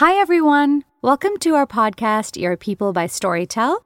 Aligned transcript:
Hi, 0.00 0.20
everyone. 0.20 0.84
Welcome 1.00 1.38
to 1.38 1.54
our 1.54 1.66
podcast, 1.66 2.38
Your 2.38 2.54
People 2.54 2.92
by 2.92 3.06
Storytel. 3.06 3.78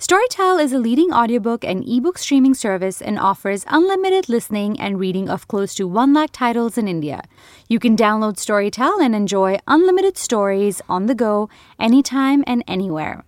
Storytel 0.00 0.62
is 0.62 0.72
a 0.72 0.78
leading 0.78 1.12
audiobook 1.12 1.64
and 1.64 1.82
ebook 1.84 2.16
streaming 2.16 2.54
service 2.54 3.02
and 3.02 3.18
offers 3.18 3.64
unlimited 3.66 4.28
listening 4.28 4.78
and 4.78 5.00
reading 5.00 5.28
of 5.28 5.48
close 5.48 5.74
to 5.74 5.88
1 5.88 6.14
lakh 6.14 6.30
titles 6.30 6.78
in 6.78 6.86
India. 6.86 7.24
You 7.68 7.80
can 7.80 7.96
download 7.96 8.36
Storytel 8.36 9.02
and 9.04 9.16
enjoy 9.16 9.58
unlimited 9.66 10.16
stories 10.16 10.80
on 10.88 11.06
the 11.06 11.16
go, 11.16 11.48
anytime 11.80 12.44
and 12.46 12.62
anywhere. 12.68 13.24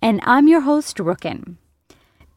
And 0.00 0.20
I'm 0.22 0.46
your 0.46 0.60
host, 0.60 0.98
Rukun. 0.98 1.56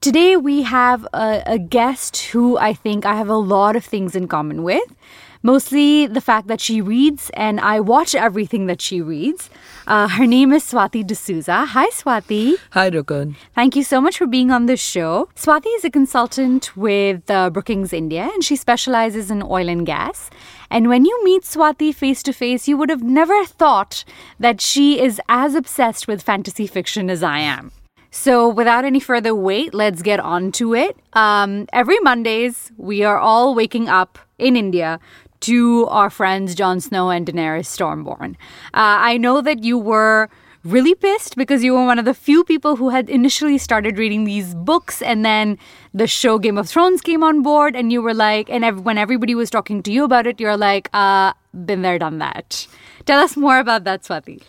Today, 0.01 0.35
we 0.35 0.63
have 0.63 1.07
a, 1.13 1.43
a 1.45 1.59
guest 1.59 2.17
who 2.31 2.57
I 2.57 2.73
think 2.73 3.05
I 3.05 3.13
have 3.13 3.29
a 3.29 3.35
lot 3.35 3.75
of 3.75 3.85
things 3.85 4.15
in 4.15 4.27
common 4.27 4.63
with 4.63 4.95
mostly 5.43 6.07
the 6.07 6.21
fact 6.21 6.47
that 6.47 6.61
she 6.61 6.81
reads 6.81 7.29
and 7.33 7.59
I 7.59 7.79
watch 7.79 8.15
everything 8.15 8.67
that 8.67 8.81
she 8.81 9.01
reads. 9.01 9.49
Uh, 9.85 10.07
her 10.07 10.25
name 10.25 10.51
is 10.51 10.63
Swati 10.63 11.05
D'Souza. 11.05 11.65
Hi, 11.65 11.87
Swati. 11.89 12.55
Hi, 12.71 12.89
Rukun. 12.89 13.35
Thank 13.55 13.75
you 13.75 13.83
so 13.83 14.01
much 14.01 14.17
for 14.17 14.27
being 14.27 14.51
on 14.51 14.65
the 14.65 14.77
show. 14.77 15.29
Swati 15.35 15.73
is 15.75 15.85
a 15.85 15.89
consultant 15.89 16.75
with 16.75 17.29
uh, 17.29 17.49
Brookings 17.49 17.93
India 17.93 18.29
and 18.33 18.43
she 18.43 18.55
specializes 18.55 19.31
in 19.31 19.41
oil 19.43 19.69
and 19.69 19.85
gas. 19.85 20.29
And 20.69 20.89
when 20.89 21.05
you 21.05 21.23
meet 21.23 21.43
Swati 21.43 21.93
face 21.93 22.21
to 22.23 22.33
face, 22.33 22.67
you 22.67 22.77
would 22.77 22.89
have 22.89 23.03
never 23.03 23.45
thought 23.45 24.03
that 24.39 24.59
she 24.59 24.99
is 24.99 25.21
as 25.29 25.55
obsessed 25.55 26.07
with 26.07 26.21
fantasy 26.21 26.67
fiction 26.67 27.09
as 27.09 27.23
I 27.23 27.39
am. 27.39 27.71
So, 28.09 28.47
without 28.47 28.85
any 28.85 28.99
further 28.99 29.35
wait, 29.35 29.73
let's 29.73 30.01
get 30.01 30.19
on 30.19 30.51
to 30.53 30.73
it. 30.73 30.97
Um, 31.13 31.67
every 31.73 31.99
Mondays, 31.99 32.71
we 32.77 33.03
are 33.03 33.17
all 33.19 33.53
waking 33.53 33.89
up 33.89 34.17
in 34.37 34.55
India 34.55 34.99
to 35.41 35.85
our 35.87 36.09
friends 36.09 36.55
Jon 36.55 36.79
Snow 36.79 37.09
and 37.09 37.25
Daenerys 37.25 37.65
Stormborn. 37.65 38.31
Uh, 38.73 38.97
I 39.11 39.17
know 39.17 39.41
that 39.41 39.63
you 39.63 39.77
were 39.77 40.29
really 40.63 40.95
pissed 40.95 41.35
because 41.35 41.63
you 41.63 41.73
were 41.73 41.85
one 41.85 41.99
of 41.99 42.05
the 42.05 42.13
few 42.13 42.43
people 42.43 42.75
who 42.75 42.89
had 42.89 43.09
initially 43.09 43.57
started 43.57 43.97
reading 43.97 44.25
these 44.25 44.53
books 44.55 45.01
and 45.01 45.23
then 45.23 45.57
the 45.93 46.07
show 46.07 46.37
Game 46.37 46.57
of 46.57 46.67
Thrones 46.67 47.01
came 47.01 47.23
on 47.23 47.41
board 47.41 47.75
and 47.75 47.91
you 47.91 48.01
were 48.01 48.13
like 48.13 48.49
and 48.49 48.65
ev- 48.65 48.81
when 48.81 48.97
everybody 48.97 49.33
was 49.33 49.49
talking 49.49 49.81
to 49.83 49.91
you 49.91 50.03
about 50.03 50.27
it 50.27 50.39
you're 50.39 50.57
like 50.57 50.89
uh 50.93 51.31
been 51.65 51.81
there 51.81 51.97
done 51.97 52.17
that. 52.19 52.67
Tell 53.05 53.19
us 53.19 53.37
more 53.37 53.59
about 53.59 53.83
that 53.85 54.03
swati. 54.03 54.41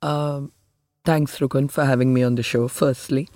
Um, 0.00 0.52
thanks 1.04 1.38
Rukun 1.38 1.70
for 1.70 1.84
having 1.84 2.14
me 2.14 2.22
on 2.22 2.36
the 2.36 2.42
show 2.42 2.68
firstly. 2.68 3.28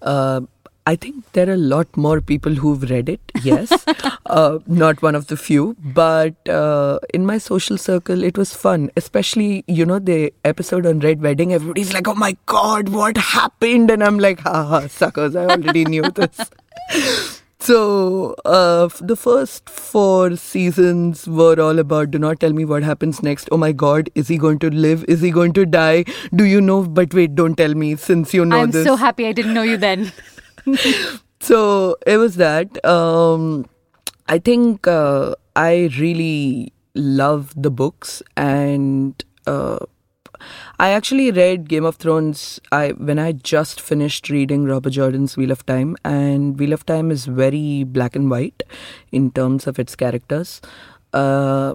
Uh, 0.00 0.42
I 0.84 0.96
think 0.96 1.30
there 1.32 1.48
are 1.48 1.52
a 1.52 1.56
lot 1.56 1.96
more 1.96 2.20
people 2.20 2.54
who've 2.54 2.82
read 2.90 3.08
it, 3.08 3.20
yes. 3.42 3.72
uh, 4.26 4.58
not 4.66 5.00
one 5.00 5.14
of 5.14 5.28
the 5.28 5.36
few. 5.36 5.76
But 5.78 6.48
uh, 6.48 6.98
in 7.14 7.24
my 7.24 7.38
social 7.38 7.78
circle, 7.78 8.24
it 8.24 8.36
was 8.36 8.52
fun. 8.52 8.90
Especially, 8.96 9.64
you 9.68 9.86
know, 9.86 10.00
the 10.00 10.32
episode 10.44 10.84
on 10.84 10.98
Red 10.98 11.22
Wedding, 11.22 11.52
everybody's 11.52 11.92
like, 11.92 12.08
oh 12.08 12.14
my 12.14 12.36
God, 12.46 12.88
what 12.88 13.16
happened? 13.16 13.90
And 13.92 14.02
I'm 14.02 14.18
like, 14.18 14.40
haha, 14.40 14.88
suckers, 14.88 15.36
I 15.36 15.46
already 15.46 15.84
knew 15.84 16.02
this. 16.14 16.50
So, 17.60 18.34
uh, 18.44 18.88
the 19.00 19.14
first 19.14 19.68
four 19.70 20.34
seasons 20.34 21.28
were 21.28 21.60
all 21.60 21.78
about 21.78 22.10
do 22.10 22.18
not 22.18 22.40
tell 22.40 22.52
me 22.52 22.64
what 22.64 22.82
happens 22.82 23.22
next. 23.22 23.48
Oh 23.52 23.56
my 23.56 23.70
god, 23.70 24.10
is 24.16 24.26
he 24.26 24.36
going 24.36 24.58
to 24.58 24.70
live? 24.70 25.04
Is 25.06 25.20
he 25.20 25.30
going 25.30 25.52
to 25.52 25.64
die? 25.64 26.06
Do 26.34 26.42
you 26.42 26.60
know? 26.60 26.82
But 26.82 27.14
wait, 27.14 27.36
don't 27.36 27.54
tell 27.54 27.74
me 27.74 27.94
since 27.94 28.34
you 28.34 28.44
know 28.44 28.66
this 28.66 28.84
I'm 28.84 28.84
so 28.84 28.96
happy 28.96 29.28
I 29.28 29.32
didn't 29.32 29.54
know 29.54 29.62
you 29.62 29.76
then. 29.76 30.10
so 31.40 31.96
it 32.06 32.16
was 32.16 32.36
that. 32.36 32.84
Um, 32.84 33.66
I 34.28 34.38
think 34.38 34.86
uh, 34.86 35.34
I 35.56 35.90
really 35.98 36.72
love 36.94 37.52
the 37.56 37.70
books, 37.70 38.22
and 38.36 39.22
uh, 39.46 39.78
I 40.78 40.90
actually 40.90 41.30
read 41.30 41.68
Game 41.68 41.84
of 41.84 41.96
Thrones. 41.96 42.60
I 42.70 42.90
when 42.90 43.18
I 43.18 43.32
just 43.32 43.80
finished 43.80 44.30
reading 44.30 44.64
Robert 44.64 44.90
Jordan's 44.90 45.36
Wheel 45.36 45.50
of 45.50 45.64
Time, 45.66 45.96
and 46.04 46.58
Wheel 46.58 46.72
of 46.72 46.86
Time 46.86 47.10
is 47.10 47.26
very 47.26 47.84
black 47.84 48.16
and 48.16 48.30
white 48.30 48.62
in 49.10 49.30
terms 49.30 49.66
of 49.66 49.78
its 49.78 49.96
characters. 49.96 50.60
Uh, 51.12 51.74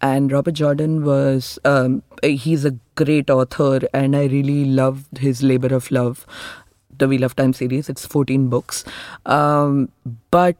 and 0.00 0.30
Robert 0.30 0.54
Jordan 0.54 1.04
was 1.04 1.58
um, 1.64 2.02
he's 2.22 2.64
a 2.64 2.76
great 2.94 3.30
author, 3.30 3.80
and 3.92 4.14
I 4.14 4.26
really 4.26 4.64
loved 4.64 5.18
his 5.18 5.42
labor 5.42 5.74
of 5.74 5.90
love 5.90 6.26
the 6.98 7.08
Wheel 7.08 7.24
of 7.24 7.36
Time 7.36 7.52
series. 7.52 7.88
It's 7.88 8.06
14 8.06 8.48
books. 8.48 8.84
Um, 9.26 9.90
but 10.30 10.56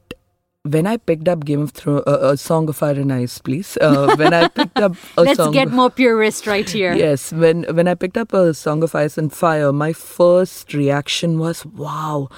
when 0.64 0.86
I 0.86 0.96
picked 0.96 1.28
up 1.28 1.44
Game 1.44 1.62
of 1.62 1.70
Thrones, 1.70 2.02
uh, 2.06 2.32
a 2.32 2.36
Song 2.36 2.68
of 2.68 2.76
Fire 2.76 2.92
and 2.92 3.12
Ice, 3.12 3.38
please. 3.38 3.78
Uh, 3.80 4.14
when 4.16 4.34
I 4.34 4.48
picked 4.48 4.78
up 4.78 4.96
a 5.16 5.22
Let's 5.22 5.36
song, 5.36 5.52
get 5.52 5.70
more 5.70 5.90
purist 5.90 6.46
right 6.46 6.68
here. 6.68 6.94
Yes, 6.94 7.32
when 7.32 7.64
when 7.74 7.88
I 7.88 7.94
picked 7.94 8.16
up 8.16 8.32
a 8.32 8.52
Song 8.54 8.82
of 8.82 8.94
Ice 8.94 9.16
and 9.16 9.32
Fire, 9.32 9.72
my 9.72 9.92
first 9.92 10.74
reaction 10.74 11.38
was, 11.38 11.64
"Wow, 11.64 12.28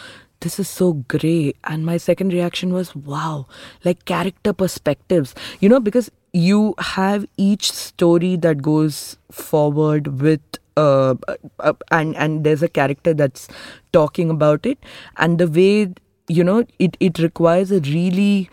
this 0.41 0.59
is 0.59 0.69
so 0.69 0.93
great," 1.09 1.57
and 1.65 1.85
my 1.85 1.97
second 1.97 2.33
reaction 2.33 2.73
was, 2.73 2.95
"Wow, 2.95 3.47
like 3.85 4.05
character 4.05 4.53
perspectives." 4.53 5.35
You 5.61 5.69
know, 5.69 5.81
because 5.81 6.11
you 6.33 6.75
have 6.79 7.27
each 7.37 7.73
story 7.73 8.37
that 8.37 8.63
goes 8.63 9.17
forward 9.33 10.21
with 10.21 10.60
uh, 10.77 11.15
uh, 11.59 11.73
and 11.91 12.17
and 12.17 12.45
there's 12.45 12.63
a 12.63 12.69
character 12.69 13.15
that's 13.15 13.49
talking 13.93 14.31
about 14.31 14.67
it 14.67 14.79
and 15.17 15.39
the 15.39 15.49
way 15.49 15.93
you 16.29 16.45
know 16.45 16.65
it 16.79 16.97
it 17.01 17.19
requires 17.19 17.71
a 17.71 17.81
really 17.81 18.51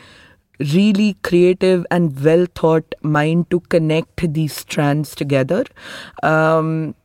really 0.60 1.14
creative 1.24 1.86
and 1.92 2.24
well 2.24 2.48
thought 2.56 2.96
mind 3.02 3.50
to 3.50 3.60
connect 3.76 4.34
these 4.34 4.54
strands 4.54 5.14
together 5.16 5.64
um, 6.24 6.96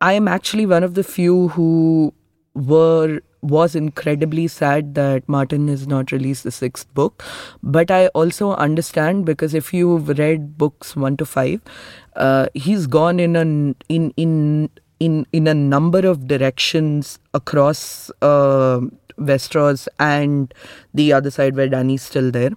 i 0.00 0.12
am 0.12 0.28
actually 0.28 0.66
one 0.66 0.84
of 0.84 0.94
the 0.94 1.04
few 1.04 1.48
who 1.48 2.12
were 2.54 3.20
was 3.40 3.74
incredibly 3.76 4.48
sad 4.48 4.94
that 4.94 5.28
Martin 5.28 5.68
has 5.68 5.86
not 5.86 6.10
released 6.10 6.44
the 6.44 6.50
sixth 6.50 6.92
book. 6.94 7.22
But 7.62 7.90
I 7.90 8.08
also 8.08 8.52
understand 8.54 9.24
because 9.26 9.54
if 9.54 9.72
you've 9.72 10.08
read 10.18 10.58
books 10.58 10.96
one 10.96 11.16
to 11.18 11.26
five, 11.26 11.60
uh, 12.18 12.48
he's 12.54 12.86
gone 12.86 13.20
in 13.20 13.36
an 13.36 13.76
in 13.88 14.12
in 14.16 14.70
in 15.00 15.26
in 15.32 15.46
a 15.46 15.54
number 15.54 16.06
of 16.06 16.26
directions 16.26 17.18
across 17.32 18.10
uh, 18.22 18.80
Westeros 19.18 19.88
and 19.98 20.52
the 20.94 21.12
other 21.12 21.30
side 21.30 21.56
where 21.56 21.68
Dany's 21.68 22.02
still 22.02 22.30
there. 22.30 22.50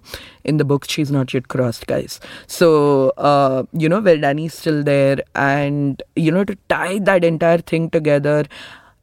In 0.44 0.56
the 0.56 0.64
book, 0.64 0.88
she's 0.88 1.10
not 1.10 1.32
yet 1.32 1.48
crossed, 1.48 1.86
guys. 1.86 2.20
So 2.46 3.10
uh, 3.16 3.64
you 3.72 3.88
know 3.88 4.00
where 4.00 4.18
Dany's 4.18 4.54
still 4.54 4.82
there, 4.82 5.18
and 5.34 6.02
you 6.16 6.30
know 6.30 6.44
to 6.44 6.56
tie 6.68 6.98
that 7.00 7.24
entire 7.24 7.58
thing 7.58 7.90
together 7.90 8.44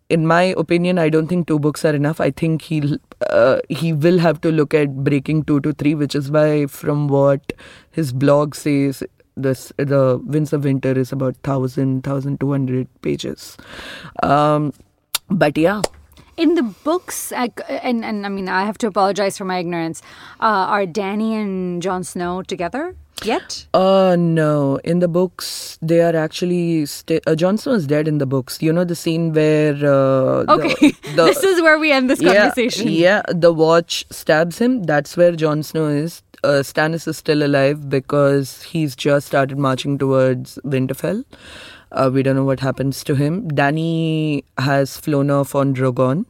in 0.10 0.26
my 0.26 0.56
opinion, 0.58 0.98
I 0.98 1.10
don't 1.10 1.28
think 1.28 1.48
two 1.48 1.60
books 1.60 1.86
are 1.86 1.94
enough. 1.94 2.20
I 2.20 2.32
think 2.32 2.64
he'll 2.64 2.98
uh, 3.30 3.60
he 3.70 3.94
will 3.94 4.18
have 4.18 4.42
to 4.42 4.52
look 4.52 4.74
at 4.74 5.04
breaking 5.04 5.44
two 5.44 5.60
to 5.62 5.74
three, 5.74 5.94
which 5.94 6.16
is 6.16 6.32
why, 6.32 6.66
from 6.66 7.08
what 7.08 7.54
his 7.92 8.12
blog 8.12 8.56
says, 8.56 9.04
this 9.42 9.72
the 9.78 10.22
Winds 10.24 10.54
of 10.54 10.64
Winter 10.64 10.98
is 10.98 11.12
about 11.12 11.36
1,000, 11.44 12.06
1,200 12.06 12.88
pages. 13.02 13.58
Um, 14.24 14.74
but 15.30 15.58
yeah. 15.58 15.82
In 16.38 16.56
the 16.56 16.64
books, 16.64 17.34
and, 17.34 17.52
and 18.06 18.26
I 18.26 18.30
mean, 18.30 18.48
I 18.48 18.64
have 18.64 18.78
to 18.78 18.88
apologize 18.88 19.38
for 19.38 19.44
my 19.44 19.60
ignorance. 19.60 20.02
Uh, 20.40 20.72
are 20.72 20.86
Dany 20.86 21.34
and 21.34 21.82
Jon 21.82 22.04
Snow 22.04 22.44
together? 22.44 22.96
yet? 23.26 23.66
Uh 23.74 24.16
no. 24.18 24.78
In 24.84 25.00
the 25.00 25.08
books, 25.08 25.78
they 25.82 26.02
are 26.02 26.16
actually 26.16 26.86
st- 26.86 27.24
uh, 27.28 27.36
Jon 27.36 27.58
Snow 27.58 27.74
is 27.74 27.88
dead 27.88 28.08
in 28.08 28.18
the 28.18 28.26
books. 28.26 28.62
You 28.62 28.74
know 28.74 28.84
the 28.84 28.96
scene 28.96 29.34
where 29.34 29.76
uh, 29.76 30.46
okay, 30.50 30.74
the, 30.76 30.96
the, 31.16 31.26
this 31.26 31.44
is 31.44 31.62
where 31.62 31.80
we 31.80 31.92
end 31.92 32.10
this 32.10 32.22
conversation. 32.22 32.88
Yeah, 32.88 33.22
yeah, 33.28 33.34
the 33.34 33.54
watch 33.54 34.06
stabs 34.12 34.60
him. 34.60 34.84
That's 34.84 35.16
where 35.18 35.32
Jon 35.34 35.64
Snow 35.64 35.88
is. 35.88 36.22
Uh, 36.44 36.64
Stannis 36.64 37.08
is 37.08 37.18
still 37.18 37.44
alive 37.44 37.90
because 37.90 38.64
he's 38.64 38.96
just 38.96 39.28
started 39.28 39.58
marching 39.58 39.98
towards 39.98 40.58
Winterfell. 40.64 41.26
Uh, 41.92 42.10
we 42.14 42.24
don't 42.24 42.36
know 42.36 42.46
what 42.46 42.60
happens 42.60 43.04
to 43.04 43.16
him. 43.16 43.50
Dany 43.50 44.44
has 44.58 44.98
flown 44.98 45.32
off 45.32 45.56
on 45.56 45.74
Drogon 45.74 46.26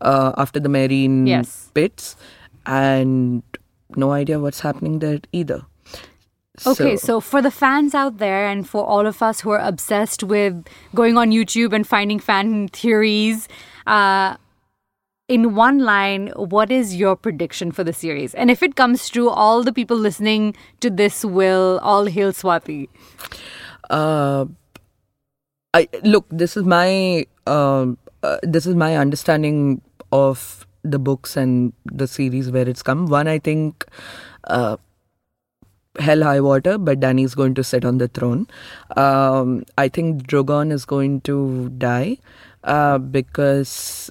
uh, 0.00 0.32
after 0.36 0.58
the 0.58 0.68
Meereen 0.68 1.28
yes. 1.28 1.70
pits, 1.74 2.16
and 2.66 3.42
no 3.94 4.12
idea 4.12 4.40
what's 4.40 4.60
happening 4.60 5.00
there 5.00 5.20
either. 5.32 5.62
Okay, 6.66 6.96
so, 6.96 7.06
so, 7.06 7.20
for 7.20 7.40
the 7.40 7.50
fans 7.50 7.94
out 7.94 8.18
there 8.18 8.46
and 8.46 8.68
for 8.68 8.84
all 8.84 9.06
of 9.06 9.22
us 9.22 9.40
who 9.40 9.50
are 9.50 9.58
obsessed 9.58 10.22
with 10.22 10.66
going 10.94 11.16
on 11.16 11.30
YouTube 11.30 11.72
and 11.72 11.86
finding 11.86 12.18
fan 12.18 12.68
theories, 12.68 13.48
uh, 13.86 14.36
in 15.28 15.54
one 15.54 15.78
line, 15.78 16.28
what 16.36 16.70
is 16.70 16.96
your 16.96 17.16
prediction 17.16 17.72
for 17.72 17.84
the 17.84 17.92
series? 17.92 18.34
And 18.34 18.50
if 18.50 18.62
it 18.62 18.76
comes 18.76 19.08
true, 19.08 19.28
all 19.28 19.62
the 19.62 19.72
people 19.72 19.96
listening 19.96 20.54
to 20.80 20.90
this 20.90 21.24
will 21.24 21.78
all 21.82 22.06
hail 22.06 22.32
Swati. 22.32 22.88
Uh, 23.88 24.46
I 25.74 25.88
look. 26.02 26.26
This 26.30 26.56
is 26.56 26.64
my 26.64 27.26
uh, 27.46 27.86
uh, 28.22 28.38
this 28.42 28.66
is 28.66 28.74
my 28.74 28.96
understanding 28.96 29.80
of 30.10 30.66
the 30.82 30.98
books 30.98 31.36
and 31.36 31.72
the 31.84 32.06
series 32.06 32.50
where 32.50 32.68
it's 32.68 32.82
come. 32.82 33.06
One, 33.06 33.28
I 33.28 33.38
think. 33.38 33.86
Uh, 34.44 34.76
hell 35.98 36.22
high 36.22 36.40
water, 36.40 36.78
but 36.78 37.00
Dany's 37.00 37.34
going 37.34 37.52
to 37.54 37.62
sit 37.62 37.84
on 37.84 37.98
the 37.98 38.08
throne. 38.08 38.46
Um, 38.96 39.64
I 39.76 39.88
think 39.88 40.26
Drogon 40.26 40.72
is 40.72 40.86
going 40.86 41.20
to 41.22 41.68
die 41.76 42.16
uh, 42.64 42.96
because 42.96 44.10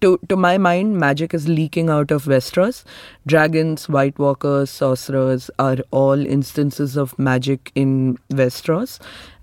to 0.00 0.18
to 0.28 0.36
my 0.36 0.58
mind, 0.58 0.96
magic 0.98 1.34
is 1.34 1.48
leaking 1.48 1.90
out 1.90 2.10
of 2.10 2.24
Westeros. 2.24 2.84
Dragons, 3.26 3.88
White 3.88 4.18
Walkers, 4.18 4.70
sorcerers 4.70 5.50
are 5.58 5.78
all 5.90 6.26
instances 6.26 6.96
of 6.96 7.18
magic 7.18 7.70
in 7.74 8.18
Westeros, 8.30 8.98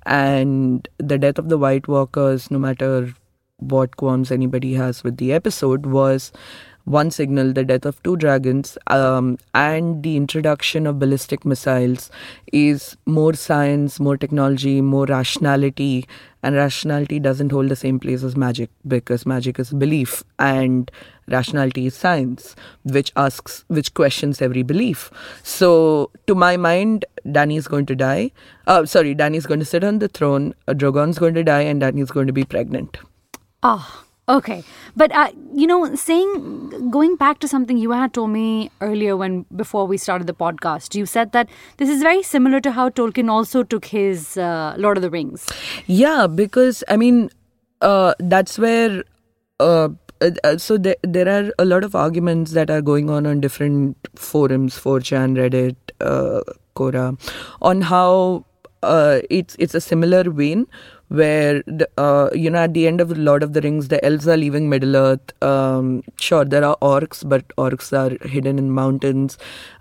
and 0.06 0.88
the 0.98 1.18
death 1.18 1.38
of 1.38 1.50
the 1.50 1.57
White 1.57 1.88
Walkers, 1.88 2.50
no 2.51 2.60
matter 2.60 3.13
what 3.57 3.98
qualms 3.98 4.31
anybody 4.31 4.74
has 4.74 5.04
with 5.04 5.18
the 5.18 5.34
episode, 5.34 5.86
was 5.86 6.31
one 6.89 7.12
signal, 7.12 7.53
the 7.53 7.63
death 7.63 7.86
of 7.86 8.01
two 8.01 8.18
dragons, 8.18 8.77
um, 8.88 9.38
and 9.53 10.01
the 10.01 10.18
introduction 10.18 10.88
of 10.88 10.97
ballistic 10.97 11.45
missiles 11.45 12.09
is 12.51 12.97
more 13.06 13.36
science, 13.36 14.00
more 14.00 14.18
technology, 14.18 14.81
more 14.81 15.06
rationality. 15.06 16.07
And 16.41 16.56
rationality 16.56 17.19
doesn't 17.19 17.51
hold 17.51 17.69
the 17.69 17.75
same 17.75 18.00
place 18.00 18.24
as 18.24 18.36
magic 18.36 18.69
because 18.88 19.25
magic 19.25 19.59
is 19.59 19.71
belief 19.71 20.24
and 20.39 20.89
rationality 21.27 21.86
is 21.86 21.94
science, 21.95 22.56
which 22.83 23.12
asks, 23.15 23.65
which 23.68 23.94
questions 23.94 24.41
every 24.41 24.63
belief. 24.63 25.12
So, 25.44 26.09
to 26.25 26.33
my 26.33 26.57
mind, 26.57 27.06
Dany 27.25 27.57
is 27.57 27.68
going 27.68 27.86
to 27.88 27.95
die. 27.95 28.31
Uh, 28.65 28.86
sorry, 28.86 29.13
Dany 29.13 29.36
is 29.36 29.45
going 29.45 29.59
to 29.59 29.65
sit 29.65 29.83
on 29.83 30.00
the 30.00 30.07
throne, 30.07 30.56
Drogon's 30.69 31.19
going 31.19 31.36
to 31.36 31.44
die, 31.44 31.62
and 31.62 31.81
Dany 31.81 32.01
is 32.01 32.09
going 32.09 32.27
to 32.27 32.33
be 32.33 32.45
pregnant. 32.45 32.97
Ah. 33.62 34.06
Okay, 34.29 34.63
but 34.95 35.11
uh, 35.11 35.31
you 35.55 35.65
know, 35.65 35.95
saying 35.95 36.91
going 36.91 37.15
back 37.15 37.39
to 37.39 37.47
something 37.47 37.77
you 37.77 37.91
had 37.91 38.13
told 38.13 38.29
me 38.29 38.69
earlier 38.79 39.17
when 39.17 39.43
before 39.55 39.87
we 39.87 39.97
started 39.97 40.27
the 40.27 40.35
podcast, 40.35 40.93
you 40.93 41.07
said 41.07 41.31
that 41.31 41.49
this 41.77 41.89
is 41.89 42.03
very 42.03 42.21
similar 42.21 42.59
to 42.61 42.71
how 42.71 42.89
Tolkien 42.89 43.27
also 43.27 43.63
took 43.63 43.85
his 43.85 44.37
uh, 44.37 44.75
Lord 44.77 44.97
of 44.97 45.01
the 45.01 45.09
Rings. 45.09 45.49
Yeah, 45.87 46.27
because 46.27 46.83
I 46.87 46.97
mean, 46.97 47.31
uh, 47.81 48.13
that's 48.19 48.59
where. 48.59 49.03
Uh, 49.59 49.89
uh, 50.21 50.57
so 50.57 50.77
there, 50.77 50.97
there 51.01 51.27
are 51.29 51.51
a 51.57 51.65
lot 51.65 51.83
of 51.83 51.95
arguments 51.95 52.51
that 52.51 52.69
are 52.69 52.81
going 52.81 53.09
on 53.09 53.25
on 53.25 53.39
different 53.39 53.95
forums, 54.15 54.77
4chan, 54.77 55.37
Reddit, 55.37 55.75
uh, 56.01 56.41
Quora, 56.75 57.17
on 57.61 57.81
how 57.81 58.45
uh, 58.83 59.19
it's 59.29 59.55
it's 59.59 59.73
a 59.73 59.81
similar 59.81 60.29
vein 60.29 60.67
where 61.09 61.63
the, 61.65 61.89
uh, 61.97 62.29
you 62.33 62.50
know 62.50 62.59
at 62.59 62.73
the 62.73 62.88
end 62.88 63.01
of 63.01 63.15
Lord 63.17 63.44
of 63.44 63.53
the 63.53 63.61
Rings, 63.61 63.88
the 63.89 64.03
elves 64.06 64.27
are 64.27 64.38
leaving 64.38 64.69
Middle 64.69 64.95
Earth. 64.95 65.44
Um, 65.44 66.03
sure, 66.17 66.45
there 66.45 66.63
are 66.63 66.77
orcs, 66.81 67.27
but 67.27 67.47
orcs 67.57 67.91
are 67.91 68.27
hidden 68.27 68.57
in 68.57 68.71
mountains. 68.71 69.38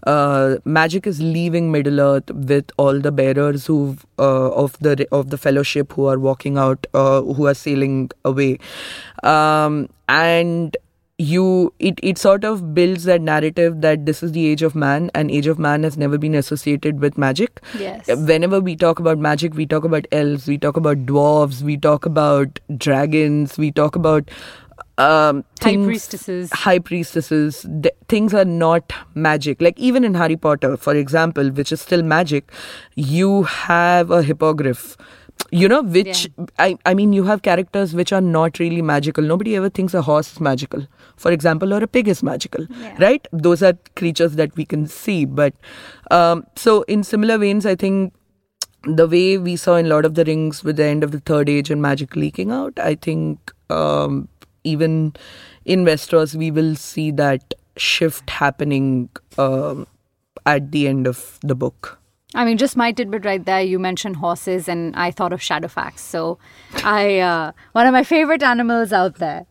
Uh, 0.06 0.56
magic 0.64 1.06
is 1.06 1.20
leaving 1.20 1.70
Middle 1.70 2.00
Earth 2.00 2.30
with 2.30 2.70
all 2.78 2.98
the 2.98 3.12
bearers 3.12 3.66
who 3.66 3.96
uh, 4.18 4.50
of 4.50 4.78
the 4.80 5.06
of 5.12 5.30
the 5.30 5.38
Fellowship 5.38 5.92
who 5.92 6.06
are 6.06 6.18
walking 6.18 6.58
out, 6.58 6.86
uh, 6.94 7.22
who 7.22 7.46
are 7.46 7.54
sailing 7.54 8.10
away, 8.24 8.58
um, 9.22 9.88
and 10.08 10.76
you 11.18 11.74
it, 11.80 11.98
it 12.00 12.16
sort 12.16 12.44
of 12.44 12.74
builds 12.74 13.04
that 13.04 13.20
narrative 13.20 13.80
that 13.80 14.06
this 14.06 14.22
is 14.22 14.32
the 14.32 14.46
age 14.46 14.62
of 14.62 14.76
man 14.76 15.10
and 15.14 15.32
age 15.32 15.48
of 15.48 15.58
man 15.58 15.82
has 15.82 15.98
never 15.98 16.16
been 16.16 16.34
associated 16.34 17.00
with 17.00 17.18
magic. 17.18 17.60
Yes. 17.76 18.06
Whenever 18.06 18.60
we 18.60 18.76
talk 18.76 19.00
about 19.00 19.18
magic 19.18 19.54
we 19.54 19.66
talk 19.66 19.84
about 19.84 20.06
elves 20.12 20.46
we 20.46 20.56
talk 20.56 20.76
about 20.76 20.98
dwarves 21.06 21.60
we 21.60 21.76
talk 21.76 22.06
about 22.06 22.60
dragons 22.76 23.58
we 23.58 23.72
talk 23.72 23.96
about 23.96 24.30
um, 24.96 25.44
high 25.60 25.76
priestesses. 25.76 26.52
high 26.52 26.78
priestesses. 26.78 27.66
Th- 27.82 27.94
things 28.08 28.32
are 28.32 28.44
not 28.44 28.92
magic. 29.14 29.60
Like 29.60 29.78
even 29.78 30.04
in 30.04 30.14
harry 30.14 30.36
potter 30.36 30.76
for 30.76 30.94
example 30.94 31.50
which 31.50 31.72
is 31.72 31.80
still 31.80 32.02
magic 32.04 32.52
you 32.94 33.42
have 33.42 34.12
a 34.12 34.22
hippogriff. 34.22 34.96
You 35.50 35.68
know 35.68 35.82
which 35.82 36.28
I, 36.60 36.78
I 36.86 36.94
mean 36.94 37.12
you 37.12 37.24
have 37.24 37.42
characters 37.42 37.92
which 37.92 38.12
are 38.12 38.20
not 38.20 38.60
really 38.60 38.82
magical. 38.82 39.24
Nobody 39.24 39.56
ever 39.56 39.68
thinks 39.68 39.94
a 39.94 40.02
horse 40.02 40.32
is 40.32 40.40
magical 40.40 40.86
for 41.24 41.30
example 41.36 41.74
or 41.74 41.82
a 41.82 41.86
pig 41.96 42.08
is 42.14 42.22
magical 42.28 42.66
Yeah. 42.82 42.96
right 43.04 43.26
those 43.48 43.62
are 43.70 43.74
creatures 44.02 44.36
that 44.42 44.56
we 44.56 44.64
can 44.64 44.86
see 44.86 45.18
but 45.24 45.54
um, 46.18 46.44
so 46.56 46.82
in 46.96 47.04
similar 47.12 47.38
veins 47.44 47.66
i 47.66 47.74
think 47.74 48.14
the 48.84 49.06
way 49.08 49.36
we 49.38 49.56
saw 49.56 49.74
in 49.74 49.88
Lord 49.88 50.04
of 50.06 50.14
the 50.14 50.24
Rings 50.24 50.62
with 50.62 50.76
the 50.76 50.84
end 50.84 51.02
of 51.02 51.10
the 51.10 51.18
Third 51.18 51.48
Age 51.48 51.68
and 51.68 51.82
magic 51.82 52.14
leaking 52.14 52.52
out, 52.52 52.78
I 52.78 52.94
think 52.94 53.52
um, 53.70 54.28
even 54.62 55.14
in 55.64 55.84
Westeros 55.84 56.36
we 56.36 56.52
will 56.52 56.76
see 56.76 57.10
that 57.10 57.54
shift 57.76 58.30
happening 58.30 59.08
um, 59.36 59.84
at 60.46 60.70
the 60.70 60.86
end 60.86 61.08
of 61.08 61.40
the 61.42 61.56
book. 61.56 61.98
I 62.36 62.44
mean, 62.44 62.56
just 62.56 62.76
my 62.76 62.92
tidbit 62.92 63.24
right 63.24 63.44
there. 63.44 63.60
You 63.62 63.78
mentioned 63.80 64.16
horses, 64.16 64.68
and 64.68 64.94
I 64.94 65.10
thought 65.10 65.32
of 65.32 65.40
Shadowfax. 65.40 65.98
So, 65.98 66.38
I 66.84 67.18
uh, 67.18 67.52
one 67.72 67.86
of 67.86 67.92
my 67.92 68.04
favorite 68.04 68.42
animals 68.44 68.92
out 68.92 69.16
there. 69.16 69.46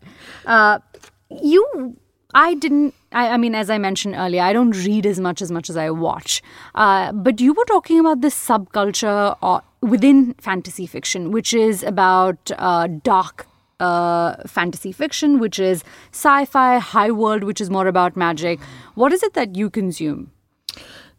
Uh, 0.46 0.80
you, 1.30 1.98
I 2.34 2.54
didn't. 2.54 2.94
I, 3.12 3.30
I 3.30 3.38
mean, 3.38 3.56
as 3.56 3.70
I 3.70 3.78
mentioned 3.78 4.16
earlier, 4.16 4.42
I 4.42 4.54
don't 4.54 4.72
read 4.72 5.06
as 5.06 5.20
much 5.20 5.42
as 5.42 5.52
much 5.52 5.70
as 5.70 5.78
I 5.78 5.90
watch. 5.90 6.42
Uh, 6.76 7.12
but 7.12 7.40
you 7.40 7.54
were 7.54 7.66
talking 7.66 8.00
about 8.00 8.22
this 8.22 8.36
subculture 8.36 9.38
or 9.42 9.62
within 9.82 10.34
fantasy 10.36 10.86
fiction, 10.86 11.32
which 11.32 11.54
is 11.54 11.84
about 11.84 12.52
uh, 12.58 12.88
dark 13.04 13.48
uh, 13.80 14.36
fantasy 14.48 14.92
fiction, 14.92 15.40
which 15.40 15.60
is 15.60 15.84
sci-fi, 16.12 16.80
high 16.80 17.12
world, 17.12 17.44
which 17.44 17.62
is 17.62 17.70
more 17.70 17.88
about 17.88 18.18
magic. 18.18 18.60
What 18.96 19.14
is 19.14 19.24
it 19.24 19.34
that 19.34 19.56
you 19.56 19.70
consume? 19.70 20.32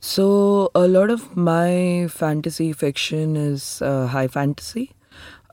So 0.01 0.71
a 0.75 0.87
lot 0.87 1.11
of 1.11 1.37
my 1.37 2.07
fantasy 2.09 2.73
fiction 2.73 3.37
is 3.37 3.83
uh, 3.83 4.07
high 4.07 4.29
fantasy. 4.29 4.93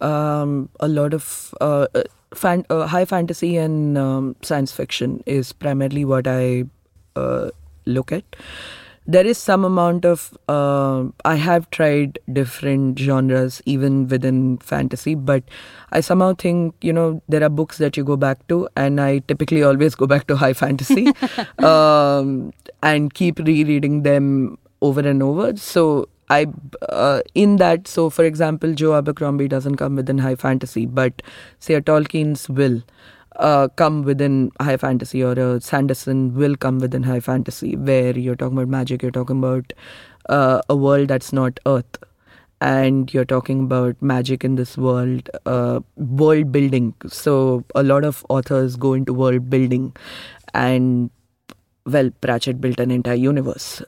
Um, 0.01 0.69
a 0.79 0.87
lot 0.87 1.13
of 1.13 1.53
uh, 1.61 1.87
uh, 1.95 2.03
fan- 2.35 2.65
uh, 2.69 2.87
high 2.87 3.05
fantasy 3.05 3.57
and 3.57 3.97
um, 3.97 4.35
science 4.41 4.71
fiction 4.71 5.23
is 5.25 5.51
primarily 5.53 6.05
what 6.05 6.27
I 6.27 6.65
uh, 7.15 7.49
look 7.85 8.11
at. 8.11 8.23
There 9.07 9.25
is 9.25 9.37
some 9.37 9.63
amount 9.63 10.03
of 10.03 10.35
uh, 10.49 11.05
I 11.23 11.35
have 11.35 11.69
tried 11.69 12.17
different 12.33 12.97
genres 12.97 13.61
even 13.65 14.07
within 14.07 14.57
fantasy, 14.57 15.13
but 15.13 15.43
I 15.91 16.01
somehow 16.01 16.33
think 16.33 16.73
you 16.81 16.91
know 16.91 17.21
there 17.29 17.43
are 17.43 17.49
books 17.49 17.77
that 17.77 17.97
you 17.97 18.03
go 18.03 18.17
back 18.17 18.47
to, 18.47 18.67
and 18.75 18.99
I 18.99 19.19
typically 19.19 19.61
always 19.61 19.93
go 19.93 20.07
back 20.07 20.25
to 20.27 20.35
high 20.35 20.53
fantasy 20.53 21.13
um, 21.59 22.51
and 22.81 23.13
keep 23.13 23.37
rereading 23.37 24.01
them 24.01 24.57
over 24.81 25.07
and 25.07 25.21
over. 25.21 25.55
So 25.55 26.09
I 26.29 26.47
uh, 26.89 27.21
in 27.33 27.57
that 27.57 27.87
so 27.87 28.09
for 28.09 28.25
example 28.25 28.73
Joe 28.73 28.95
Abercrombie 28.95 29.47
doesn't 29.47 29.75
come 29.75 29.95
within 29.95 30.17
high 30.17 30.35
fantasy, 30.35 30.85
but 30.85 31.21
say 31.59 31.75
a 31.75 31.81
Tolkien's 31.81 32.49
will 32.49 32.81
uh, 33.35 33.67
come 33.75 34.03
within 34.03 34.51
high 34.61 34.77
fantasy 34.77 35.23
or 35.23 35.33
a 35.33 35.61
Sanderson 35.61 36.33
will 36.35 36.55
come 36.55 36.79
within 36.79 37.03
high 37.03 37.19
fantasy 37.19 37.75
where 37.75 38.17
you're 38.17 38.35
talking 38.35 38.57
about 38.57 38.69
magic, 38.69 39.01
you're 39.01 39.11
talking 39.11 39.39
about 39.39 39.73
uh, 40.29 40.61
a 40.69 40.75
world 40.75 41.09
that's 41.09 41.33
not 41.33 41.59
Earth. 41.65 41.97
And 42.61 43.13
you're 43.13 43.25
talking 43.25 43.59
about 43.65 44.01
magic 44.01 44.43
in 44.43 44.55
this 44.55 44.77
world, 44.77 45.29
uh, 45.45 45.81
world 45.97 46.51
building. 46.53 46.95
So 47.05 47.65
a 47.75 47.83
lot 47.83 48.05
of 48.05 48.25
authors 48.29 48.77
go 48.77 48.93
into 48.93 49.13
world 49.13 49.49
building, 49.49 49.93
and 50.53 51.11
well, 51.85 52.09
Pratchett 52.21 52.61
built 52.61 52.79
an 52.79 52.91
entire 52.91 53.15
universe. 53.15 53.83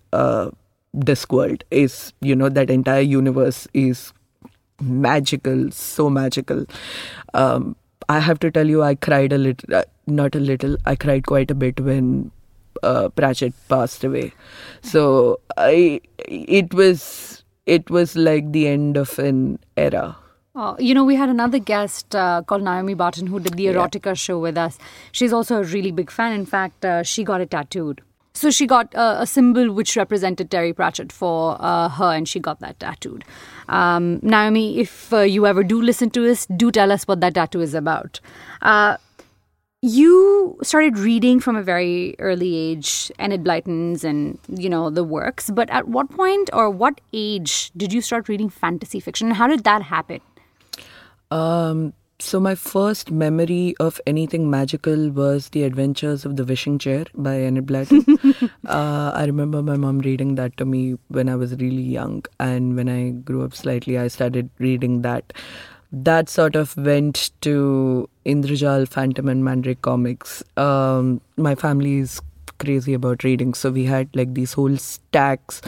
Uh, 0.94 1.26
world 1.30 1.64
is, 1.72 2.14
you 2.22 2.36
know, 2.36 2.50
that 2.50 2.70
entire 2.70 3.02
universe 3.02 3.68
is 3.74 4.14
magical, 4.82 5.72
so 5.72 6.10
magical. 6.10 6.66
Um, 7.34 7.76
I 8.10 8.20
have 8.20 8.40
to 8.40 8.52
tell 8.52 8.68
you, 8.68 8.84
I 8.84 8.96
cried 8.96 9.34
a 9.34 9.38
little, 9.38 9.76
uh, 9.76 9.84
not 10.06 10.36
a 10.36 10.40
little, 10.40 10.78
I 10.86 10.96
cried 10.96 11.26
quite 11.26 11.52
a 11.52 11.56
bit 11.56 11.80
when 11.80 12.32
uh, 12.84 13.10
Pratchett 13.10 13.54
passed 13.70 14.04
away. 14.04 14.34
So 14.82 15.40
I, 15.58 16.00
it 16.20 16.74
was, 16.74 17.44
it 17.66 17.90
was 17.90 18.16
like 18.16 18.52
the 18.52 18.68
end 18.68 18.98
of 18.98 19.20
an 19.20 19.60
era. 19.76 20.16
Oh, 20.56 20.76
you 20.80 20.96
know, 20.96 21.04
we 21.04 21.16
had 21.16 21.30
another 21.30 21.60
guest 21.60 22.16
uh, 22.16 22.42
called 22.42 22.64
Naomi 22.64 22.96
Barton 22.96 23.28
who 23.28 23.40
did 23.40 23.54
the 23.54 23.64
Yeah. 23.64 23.74
erotica 23.74 24.18
show 24.18 24.40
with 24.40 24.58
us. 24.58 24.80
She's 25.12 25.32
also 25.34 25.60
a 25.60 25.64
really 25.64 25.92
big 25.92 26.10
fan. 26.10 26.34
In 26.34 26.46
fact, 26.48 26.84
uh, 26.84 27.04
she 27.04 27.24
got 27.24 27.42
it 27.42 27.52
tattooed. 27.52 28.02
So 28.38 28.52
she 28.52 28.68
got 28.68 28.94
uh, 28.94 29.18
a 29.20 29.26
symbol 29.26 29.72
which 29.72 29.96
represented 29.98 30.52
Terry 30.52 30.72
Pratchett 30.72 31.12
for 31.12 31.58
uh, 31.60 31.90
her, 31.90 32.14
and 32.14 32.30
she 32.30 32.40
got 32.40 32.60
that 32.60 32.80
tattooed. 32.80 33.26
Um, 33.68 34.20
Naomi, 34.22 34.80
if 34.80 35.12
uh, 35.12 35.22
you 35.22 35.48
ever 35.48 35.64
do 35.64 35.82
listen 35.82 36.12
to 36.12 36.30
us, 36.30 36.46
do 36.56 36.72
tell 36.72 36.92
us 36.92 37.08
what 37.08 37.20
that 37.22 37.34
tattoo 37.34 37.62
is 37.62 37.74
about. 37.74 38.20
Uh, 38.62 38.98
you 39.82 40.56
started 40.62 41.00
reading 41.00 41.40
from 41.40 41.56
a 41.56 41.64
very 41.64 42.16
early 42.20 42.56
age, 42.56 43.12
Enid 43.20 43.44
Blyton's 43.44 44.04
and 44.04 44.38
you 44.48 44.70
know 44.70 44.92
the 44.92 45.04
works. 45.04 45.50
But 45.50 45.72
at 45.72 45.88
what 45.88 46.12
point 46.12 46.52
or 46.54 46.70
what 46.70 47.02
age 47.14 47.72
did 47.76 47.92
you 47.92 48.02
start 48.02 48.30
reading 48.30 48.50
fantasy 48.50 49.00
fiction? 49.00 49.30
And 49.30 49.38
how 49.38 49.48
did 49.48 49.64
that 49.64 49.82
happen? 49.82 50.22
Um, 51.32 51.94
so 52.20 52.40
my 52.40 52.56
first 52.56 53.12
memory 53.12 53.76
of 53.80 54.02
anything 54.08 54.50
magical 54.50 55.12
was 55.12 55.50
The 55.50 55.64
Adventures 55.64 56.26
of 56.26 56.36
the 56.36 56.44
Wishing 56.44 56.80
Chair 56.80 57.06
by 57.14 57.42
Enid 57.42 57.68
Blyton. 57.68 58.50
uh, 58.66 59.12
I 59.14 59.26
remember 59.26 59.62
my 59.62 59.78
mom 59.78 60.00
reading 60.00 60.34
that 60.36 60.58
to 60.58 60.66
me 60.66 60.98
when 61.10 61.30
I 61.30 61.36
was 61.36 61.56
really 61.56 61.84
young, 61.84 62.26
and 62.40 62.76
when 62.76 62.90
I 62.90 63.12
grew 63.12 63.44
up 63.44 63.54
slightly, 63.54 64.00
I 64.00 64.08
started 64.08 64.50
reading 64.58 65.04
that. 65.04 65.32
That 65.92 66.28
sort 66.28 66.56
of 66.56 66.76
went 66.76 67.32
to 67.42 68.10
Indrajal, 68.26 68.88
Phantom, 68.90 69.30
and 69.30 69.46
Mandrake 69.46 69.84
comics. 69.84 70.44
Um, 70.58 71.22
my 71.38 71.56
family 71.56 72.00
is 72.00 72.20
crazy 72.58 72.94
about 72.94 73.24
reading, 73.24 73.54
so 73.54 73.70
we 73.70 73.86
had 73.86 74.10
like 74.16 74.34
these 74.34 74.54
whole 74.54 74.76
stacks 74.78 75.62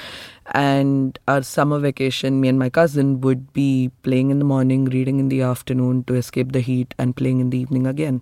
and 0.53 1.19
our 1.27 1.41
summer 1.41 1.79
vacation 1.79 2.39
me 2.41 2.47
and 2.47 2.57
my 2.59 2.69
cousin 2.69 3.21
would 3.21 3.51
be 3.53 3.91
playing 4.03 4.29
in 4.29 4.39
the 4.39 4.45
morning 4.45 4.85
reading 4.85 5.19
in 5.19 5.29
the 5.29 5.41
afternoon 5.41 6.03
to 6.05 6.15
escape 6.15 6.51
the 6.51 6.59
heat 6.59 6.93
and 6.97 7.15
playing 7.15 7.39
in 7.39 7.49
the 7.49 7.57
evening 7.57 7.85
again 7.85 8.21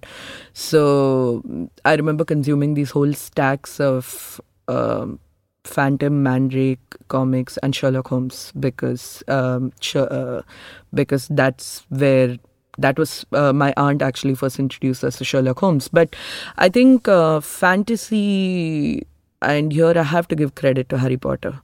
so 0.53 1.41
i 1.85 1.95
remember 1.95 2.25
consuming 2.25 2.73
these 2.73 2.91
whole 2.91 3.13
stacks 3.13 3.79
of 3.79 4.41
um, 4.67 5.19
phantom 5.63 6.23
mandrake 6.23 6.95
comics 7.07 7.57
and 7.57 7.75
sherlock 7.75 8.07
holmes 8.07 8.51
because 8.59 9.23
um, 9.27 9.71
uh, 9.95 10.41
because 10.93 11.27
that's 11.29 11.85
where 11.89 12.37
that 12.77 12.97
was 12.97 13.25
uh, 13.31 13.53
my 13.53 13.73
aunt 13.77 14.01
actually 14.01 14.35
first 14.35 14.59
introduced 14.59 15.03
us 15.03 15.17
to 15.17 15.25
Sherlock 15.25 15.59
Holmes. 15.59 15.87
But 15.87 16.15
I 16.57 16.69
think 16.69 17.07
uh, 17.07 17.39
fantasy 17.39 19.05
and 19.41 19.71
here 19.71 19.93
I 19.95 20.03
have 20.03 20.27
to 20.29 20.35
give 20.35 20.55
credit 20.55 20.89
to 20.89 20.97
Harry 20.97 21.17
Potter. 21.17 21.59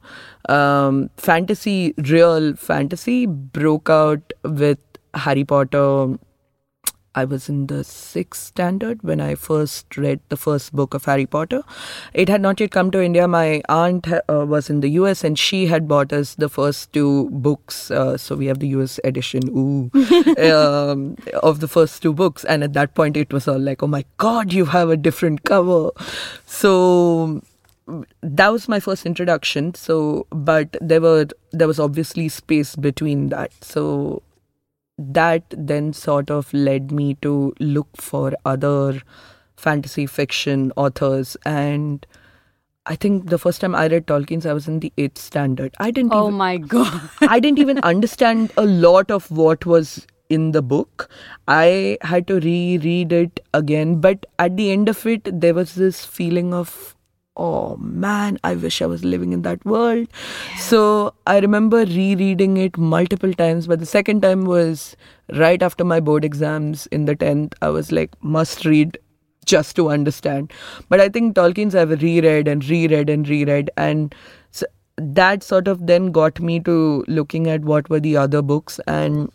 Um, 0.50 1.10
fantasy, 1.18 1.94
real 1.98 2.56
fantasy, 2.56 3.26
broke 3.26 3.90
out 3.90 4.34
with 4.44 4.80
Harry 5.14 5.44
Potter. 5.44 6.18
I 7.16 7.26
was 7.26 7.48
in 7.48 7.68
the 7.68 7.84
sixth 7.84 8.42
standard 8.42 9.04
when 9.04 9.22
I 9.22 9.36
first 9.36 9.98
read 9.98 10.20
the 10.30 10.38
first 10.38 10.74
book 10.74 10.96
of 10.96 11.06
Harry 11.06 11.28
Potter. 11.28 11.62
It 12.12 12.28
had 12.28 12.42
not 12.42 12.60
yet 12.60 12.72
come 12.72 12.90
to 12.90 13.02
India. 13.04 13.28
My 13.28 13.62
aunt 13.70 14.08
uh, 14.12 14.22
was 14.48 14.68
in 14.68 14.80
the 14.80 14.90
US 14.90 15.24
and 15.24 15.38
she 15.38 15.68
had 15.68 15.88
bought 15.88 16.12
us 16.12 16.34
the 16.34 16.50
first 16.50 16.92
two 16.92 17.30
books. 17.30 17.92
Uh, 17.92 18.18
so 18.18 18.36
we 18.36 18.48
have 18.48 18.58
the 18.58 18.68
US 18.70 19.00
edition 19.04 19.44
ooh, 19.50 19.92
um, 20.52 21.16
of 21.44 21.60
the 21.60 21.68
first 21.68 22.02
two 22.02 22.14
books. 22.14 22.44
And 22.46 22.64
at 22.64 22.74
that 22.74 22.96
point, 22.96 23.16
it 23.16 23.32
was 23.32 23.48
all 23.48 23.60
like, 23.60 23.84
oh 23.84 23.88
my 23.88 24.06
God, 24.18 24.52
you 24.52 24.66
have 24.66 24.90
a 24.90 24.98
different 24.98 25.44
cover. 25.44 25.92
So 26.48 27.44
that 28.22 28.50
was 28.50 28.68
my 28.70 28.80
first 28.80 29.06
introduction 29.06 29.74
so 29.74 30.26
but 30.32 30.76
there 30.80 31.02
were 31.02 31.28
there 31.52 31.68
was 31.68 31.80
obviously 31.80 32.30
space 32.30 32.76
between 32.76 33.30
that 33.30 33.52
so 33.62 34.22
that 34.98 35.44
then 35.58 35.92
sort 35.92 36.30
of 36.30 36.54
led 36.54 36.92
me 36.92 37.16
to 37.16 37.54
look 37.60 37.88
for 37.96 38.34
other 38.46 39.02
fantasy 39.58 40.06
fiction 40.06 40.72
authors 40.76 41.36
and 41.46 42.06
I 42.86 42.96
think 42.96 43.30
the 43.30 43.38
first 43.38 43.62
time 43.62 43.76
I 43.76 43.88
read 43.88 44.08
Tolkien's, 44.08 44.46
I 44.46 44.52
was 44.52 44.68
in 44.68 44.82
the 44.82 44.92
eighth 44.98 45.18
standard. 45.18 45.74
I 45.80 45.90
didn't. 45.90 46.14
Oh 46.14 46.28
even, 46.28 46.38
my 46.38 46.58
god! 46.58 47.10
I 47.22 47.40
didn't 47.40 47.60
even 47.60 47.80
understand 47.80 48.52
a 48.58 48.66
lot 48.66 49.10
of 49.10 49.32
what 49.32 49.66
was 49.66 50.06
in 50.30 50.52
the 50.52 50.62
book. 50.62 51.10
I 51.48 51.98
had 52.02 52.28
to 52.28 52.42
reread 52.42 53.14
it 53.14 53.40
again, 53.54 54.02
but 54.02 54.26
at 54.38 54.58
the 54.58 54.72
end 54.72 54.90
of 54.90 55.06
it, 55.06 55.30
there 55.32 55.54
was 55.54 55.76
this 55.76 56.04
feeling 56.04 56.54
of 56.54 56.94
oh 57.36 57.76
man, 57.78 58.38
I 58.44 58.56
wish 58.56 58.82
I 58.82 58.86
was 58.86 59.04
living 59.04 59.34
in 59.34 59.42
that 59.44 59.64
world. 59.66 60.08
So 60.58 61.14
I 61.26 61.40
remember 61.40 61.86
rereading 61.86 62.58
it 62.58 62.78
multiple 62.78 63.34
times, 63.34 63.68
but 63.68 63.80
the 63.80 63.86
second 63.86 64.22
time 64.22 64.46
was 64.46 64.96
right 65.34 65.62
after 65.62 65.84
my 65.84 66.00
board 66.00 66.24
exams 66.24 66.88
in 66.88 67.06
the 67.06 67.16
10th. 67.16 67.54
I 67.62 67.70
was 67.70 67.92
like, 67.92 68.12
must 68.24 68.66
read 68.66 68.98
just 69.46 69.76
to 69.76 69.90
understand. 69.90 70.52
But 70.90 71.00
I 71.00 71.10
think 71.10 71.36
Tolkien's 71.36 71.76
I've 71.76 72.02
reread 72.02 72.48
and 72.48 72.68
reread 72.68 73.10
and 73.10 73.28
reread, 73.28 73.70
and 73.76 74.16
so 74.52 74.66
that 74.98 75.44
sort 75.44 75.68
of 75.68 75.86
then 75.88 76.12
got 76.12 76.40
me 76.40 76.60
to 76.62 77.04
looking 77.08 77.48
at 77.48 77.62
what 77.62 77.90
were 77.90 78.00
the 78.00 78.16
other 78.18 78.42
books 78.42 78.80
and 78.88 79.32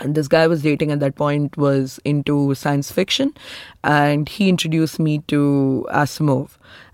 and 0.00 0.14
this 0.14 0.28
guy 0.28 0.42
I 0.42 0.46
was 0.46 0.62
dating 0.62 0.92
at 0.92 1.00
that 1.00 1.16
point 1.16 1.56
was 1.56 1.98
into 2.04 2.54
science 2.54 2.92
fiction 2.92 3.32
and 3.82 4.28
he 4.28 4.48
introduced 4.48 5.00
me 5.00 5.18
to 5.28 5.86
Asimov 5.90 6.50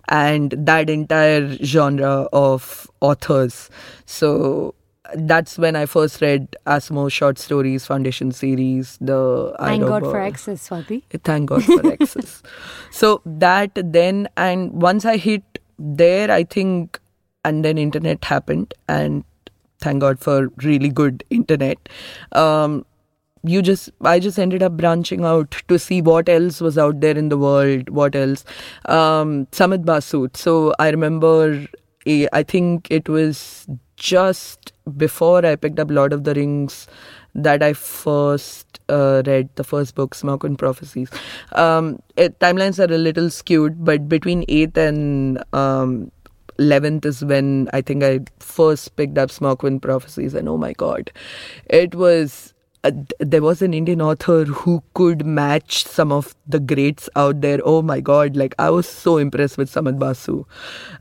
and 0.09 0.53
that 0.53 0.91
entire 0.91 1.57
genre 1.63 2.29
of 2.33 2.91
authors. 3.01 3.71
So 4.07 4.75
that's 5.15 5.59
when 5.59 5.77
I 5.77 5.87
first 5.87 6.21
read 6.21 6.57
Asimov 6.67 7.13
short 7.13 7.39
stories, 7.39 7.87
Foundation 7.87 8.33
series, 8.33 8.99
the 9.01 9.55
Thank 9.59 9.83
God 9.83 10.03
for 10.03 10.21
Access, 10.21 10.69
Swati. 10.69 11.03
Thank 11.23 11.51
God 11.51 11.65
for 11.65 11.87
X's. 11.93 12.43
so 12.91 13.21
that 13.25 13.71
then, 13.75 14.29
and 14.37 14.73
once 14.73 15.05
I 15.05 15.17
hit 15.17 15.43
there, 15.79 16.31
I 16.31 16.45
think, 16.45 16.99
and 17.45 17.65
then 17.65 17.77
internet 17.77 18.25
happened, 18.25 18.73
and 18.89 19.25
thank 19.81 20.01
God 20.01 20.19
for 20.19 20.49
really 20.63 20.89
good 20.89 21.23
internet. 21.31 21.89
Um, 22.33 22.87
you 23.45 23.63
just 23.63 23.91
i 24.03 24.19
just 24.19 24.39
ended 24.39 24.63
up 24.63 24.77
branching 24.77 25.25
out 25.25 25.51
to 25.69 25.79
see 25.79 26.01
what 26.03 26.29
else 26.29 26.61
was 26.61 26.79
out 26.79 27.01
there 27.01 27.17
in 27.17 27.29
the 27.29 27.39
world 27.39 27.89
what 27.91 28.15
else. 28.15 28.45
Um 28.87 29.47
samit 29.53 29.83
basut 29.83 30.37
so 30.37 30.75
i 30.79 30.89
remember 30.91 31.67
eh, 32.07 32.27
i 32.33 32.43
think 32.43 32.91
it 32.91 33.09
was 33.09 33.67
just 33.97 34.73
before 34.97 35.45
i 35.47 35.55
picked 35.57 35.79
up 35.79 35.91
lord 35.91 36.13
of 36.13 36.25
the 36.25 36.35
rings 36.35 36.87
that 37.35 37.63
i 37.63 37.73
first 37.73 38.81
uh, 38.89 39.23
read 39.27 39.49
the 39.55 39.65
first 39.65 39.95
book 39.95 40.15
Simoqin 40.15 40.59
Prophecies. 40.59 41.11
Um, 41.53 42.01
it, 42.17 42.39
timelines 42.39 42.79
are 42.79 42.93
a 42.93 42.99
little 42.99 43.31
skewed 43.31 43.83
but 43.83 44.11
between 44.11 44.45
8th 44.45 44.77
and 44.77 45.45
um, 45.55 46.13
11th 46.59 47.05
is 47.05 47.25
when 47.25 47.69
I 47.73 47.81
think 47.81 48.05
I 48.05 48.21
first 48.39 48.95
picked 48.97 49.19
up 49.19 49.31
Simoqin 49.31 49.81
Prophecies, 49.83 50.35
and 50.35 50.49
oh 50.49 50.57
my 50.57 50.73
god, 50.73 51.11
it 51.67 51.95
was 51.95 52.54
uh, 52.85 52.91
there 53.19 53.43
was 53.43 53.63
an 53.63 53.73
Indian 53.75 54.01
author 54.03 54.45
who 54.45 54.83
could 54.93 55.25
match 55.25 55.85
some 55.85 56.13
of 56.13 56.35
the 56.47 56.61
greats 56.61 57.09
out 57.17 57.41
there. 57.41 57.59
Oh 57.65 57.81
my 57.83 58.01
God, 58.01 58.37
like 58.37 58.55
I 58.59 58.71
was 58.71 58.89
so 58.89 59.17
impressed 59.17 59.57
with 59.57 59.71
Samit 59.71 59.99
Basu. 59.99 60.45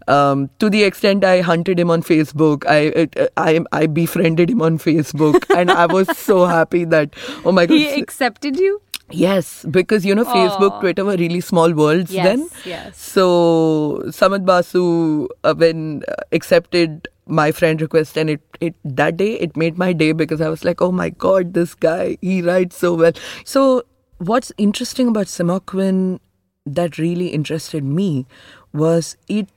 Um, 0.08 0.50
to 0.60 0.70
the 0.70 0.84
extent 0.84 1.24
I 1.24 1.42
hunted 1.42 1.80
him 1.80 1.92
on 1.92 2.02
Facebook, 2.02 2.66
I, 2.68 3.08
uh, 3.22 3.28
I, 3.38 3.60
I 3.72 3.88
befriended 3.88 4.50
him 4.50 4.62
on 4.62 4.78
Facebook, 4.78 5.46
and 5.58 5.70
I 5.70 5.86
was 5.86 6.18
so 6.18 6.46
happy 6.46 6.86
that, 6.86 7.14
oh 7.44 7.52
my 7.52 7.66
God. 7.66 7.76
He 7.76 8.00
accepted 8.00 8.58
you? 8.58 8.82
Yes, 9.10 9.66
because 9.70 10.06
you 10.06 10.16
know, 10.16 10.24
Facebook, 10.24 10.72
Aww. 10.72 10.80
Twitter 10.80 11.06
were 11.06 11.18
really 11.18 11.42
small 11.42 11.72
worlds 11.74 12.12
yes, 12.12 12.26
then. 12.26 12.50
Yes. 12.66 12.98
So, 12.98 14.04
Samit 14.10 14.46
Basu, 14.46 15.28
uh, 15.44 15.54
when 15.54 16.04
uh, 16.08 16.16
accepted 16.32 17.08
my 17.26 17.52
friend 17.52 17.82
request 17.82 18.18
and 18.18 18.30
it, 18.30 18.42
it 18.60 18.76
that 18.84 19.18
day 19.18 19.34
it 19.34 19.56
made 19.56 19.78
my 19.78 19.94
day 19.94 20.12
because 20.12 20.42
I 20.42 20.50
was 20.50 20.64
like, 20.64 20.82
oh 20.82 20.92
my 20.92 21.10
god, 21.10 21.54
this 21.54 21.74
guy, 21.76 22.18
he 22.22 22.42
writes 22.42 22.78
so 22.78 22.94
well. 22.94 23.14
So 23.46 23.84
what's 24.18 24.52
interesting 24.58 25.08
about 25.08 25.28
Simoqin 25.28 26.20
that 26.66 26.98
really 26.98 27.28
interested 27.28 27.84
me 27.84 28.26
was 28.74 29.18
it 29.28 29.48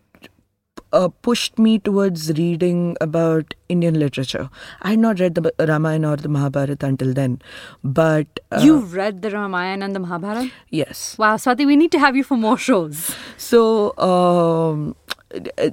uh, 0.92 1.08
pushed 1.22 1.58
me 1.58 1.78
towards 1.78 2.30
reading 2.38 2.96
about 3.00 3.54
Indian 3.68 3.98
literature. 3.98 4.48
I 4.82 4.90
had 4.90 4.98
not 4.98 5.20
read 5.20 5.34
the 5.34 5.52
Ramayana 5.58 6.12
or 6.12 6.16
the 6.16 6.28
Mahabharata 6.28 6.86
until 6.86 7.12
then, 7.12 7.40
but 7.82 8.40
uh, 8.52 8.60
you 8.62 8.78
read 8.78 9.22
the 9.22 9.30
Ramayana 9.30 9.84
and 9.84 9.94
the 9.94 10.00
Mahabharata. 10.00 10.50
Yes. 10.70 11.16
Wow, 11.18 11.36
Swati, 11.36 11.66
we 11.66 11.76
need 11.76 11.92
to 11.92 11.98
have 11.98 12.16
you 12.16 12.24
for 12.24 12.36
more 12.36 12.56
shows. 12.56 13.14
So 13.36 13.96
um, 13.98 14.96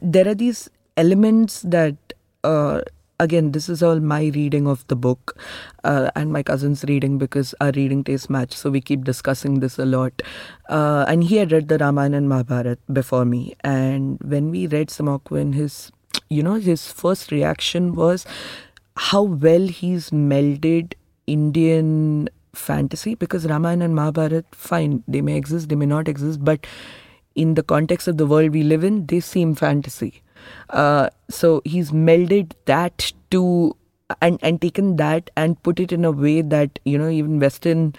there 0.02 0.28
are 0.28 0.36
these 0.36 0.70
elements 0.98 1.62
that 1.62 1.96
uh, 2.44 2.82
again 3.20 3.52
this 3.52 3.70
is 3.70 3.82
all 3.82 4.00
my 4.00 4.32
reading 4.36 4.68
of 4.68 4.86
the 4.88 4.96
book 4.96 5.38
uh, 5.84 6.10
and 6.16 6.32
my 6.32 6.44
cousin's 6.44 6.84
reading 6.88 7.18
because 7.18 7.54
our 7.62 7.72
reading 7.76 8.04
tastes 8.04 8.30
match 8.30 8.54
so 8.54 8.70
we 8.70 8.82
keep 8.82 9.04
discussing 9.04 9.60
this 9.60 9.78
a 9.80 9.86
lot. 9.86 10.22
Uh, 10.70 11.06
and 11.08 11.24
he 11.24 11.38
had 11.38 11.52
read 11.52 11.68
the 11.68 11.78
ramayana 11.78 12.18
and 12.18 12.30
mahabharata 12.30 12.78
before 12.92 13.26
me 13.26 13.56
and 13.64 14.20
when 14.22 14.50
we 14.52 14.68
read 14.68 14.90
Simoqin 14.90 15.54
his 15.54 15.92
you 16.30 16.44
know 16.44 16.56
his 16.56 16.92
first 16.92 17.32
reaction 17.32 17.94
was 17.96 18.26
how 18.96 19.22
well 19.22 19.68
he's 19.68 20.10
melded 20.12 20.94
indian 21.28 22.30
fantasy 22.54 23.16
because 23.16 23.48
ramayana 23.48 23.86
and 23.86 23.96
mahabharata 23.96 24.44
fine 24.52 25.04
they 25.08 25.22
may 25.22 25.36
exist 25.36 25.70
they 25.70 25.76
may 25.76 25.86
not 25.86 26.08
exist 26.08 26.44
but 26.44 26.68
in 27.36 27.56
the 27.56 27.64
context 27.64 28.08
of 28.08 28.18
the 28.18 28.28
world 28.28 28.52
we 28.52 28.62
live 28.64 28.84
in 28.84 29.06
they 29.08 29.20
seem 29.20 29.56
fantasy 29.56 30.23
uh, 30.70 31.10
so 31.30 31.62
he's 31.66 31.92
melded 31.92 32.54
that 32.66 33.12
to 33.32 33.76
and 34.22 34.40
and 34.42 34.62
taken 34.62 34.98
that 34.98 35.30
and 35.36 35.62
put 35.64 35.80
it 35.80 35.92
in 35.92 36.06
a 36.06 36.12
way 36.12 36.42
that 36.42 36.80
you 36.86 36.98
know 36.98 37.10
even 37.10 37.40
Western 37.40 37.94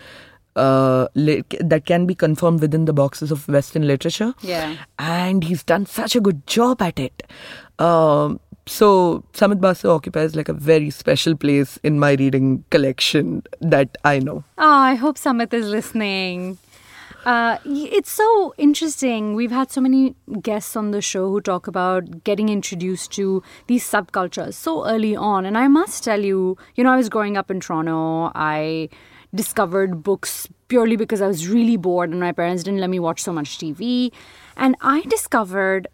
uh, 0.57 1.09
that 1.15 1.83
can 1.87 2.07
be 2.07 2.15
confirmed 2.15 2.61
within 2.61 2.85
the 2.85 2.93
boxes 2.93 3.31
of 3.31 3.49
Western 3.49 3.87
literature. 3.87 4.35
Yeah, 4.41 4.77
and 4.99 5.45
he's 5.45 5.63
done 5.63 5.87
such 5.87 6.15
a 6.15 6.21
good 6.21 6.47
job 6.47 6.83
at 6.83 6.99
it. 6.99 7.23
Um, 7.79 8.41
so 8.67 9.25
Samit 9.35 9.61
Basu 9.61 9.91
occupies 9.91 10.35
like 10.35 10.49
a 10.49 10.53
very 10.53 10.91
special 10.91 11.37
place 11.37 11.79
in 11.83 11.99
my 11.99 12.13
reading 12.13 12.65
collection 12.71 13.43
that 13.61 13.97
I 14.05 14.21
know. 14.21 14.45
Oh, 14.57 14.71
I 14.71 14.95
hope 14.95 15.19
Samit 15.19 15.53
is 15.53 15.67
listening. 15.67 16.59
Uh, 17.25 17.57
it's 17.65 18.11
so 18.11 18.55
interesting. 18.59 19.35
We've 19.35 19.51
had 19.51 19.71
so 19.71 19.81
many 19.81 20.15
guests 20.43 20.77
on 20.77 20.91
the 20.91 21.01
show 21.01 21.31
who 21.31 21.41
talk 21.41 21.67
about 21.67 22.23
getting 22.23 22.51
introduced 22.51 23.13
to 23.13 23.43
these 23.67 23.83
subcultures 23.83 24.55
so 24.55 24.87
early 24.87 25.17
on. 25.17 25.47
And 25.47 25.57
I 25.57 25.67
must 25.69 26.05
tell 26.05 26.21
you, 26.23 26.59
you 26.75 26.85
know, 26.85 26.93
I 26.93 26.97
was 26.97 27.09
growing 27.09 27.39
up 27.39 27.51
in 27.51 27.61
Toronto. 27.61 28.31
I 28.35 28.91
discovered 29.35 30.03
books 30.03 30.49
purely 30.69 30.97
because 30.97 31.23
I 31.23 31.27
was 31.27 31.49
really 31.49 31.79
bored 31.79 32.11
and 32.11 32.21
my 32.21 32.33
parents 32.33 32.63
didn't 32.63 32.81
let 32.81 32.91
me 32.91 33.01
watch 33.01 33.23
so 33.23 33.33
much 33.33 33.59
TV. 33.59 34.13
And 34.57 34.77
I 34.83 35.01
discovered 35.03 35.89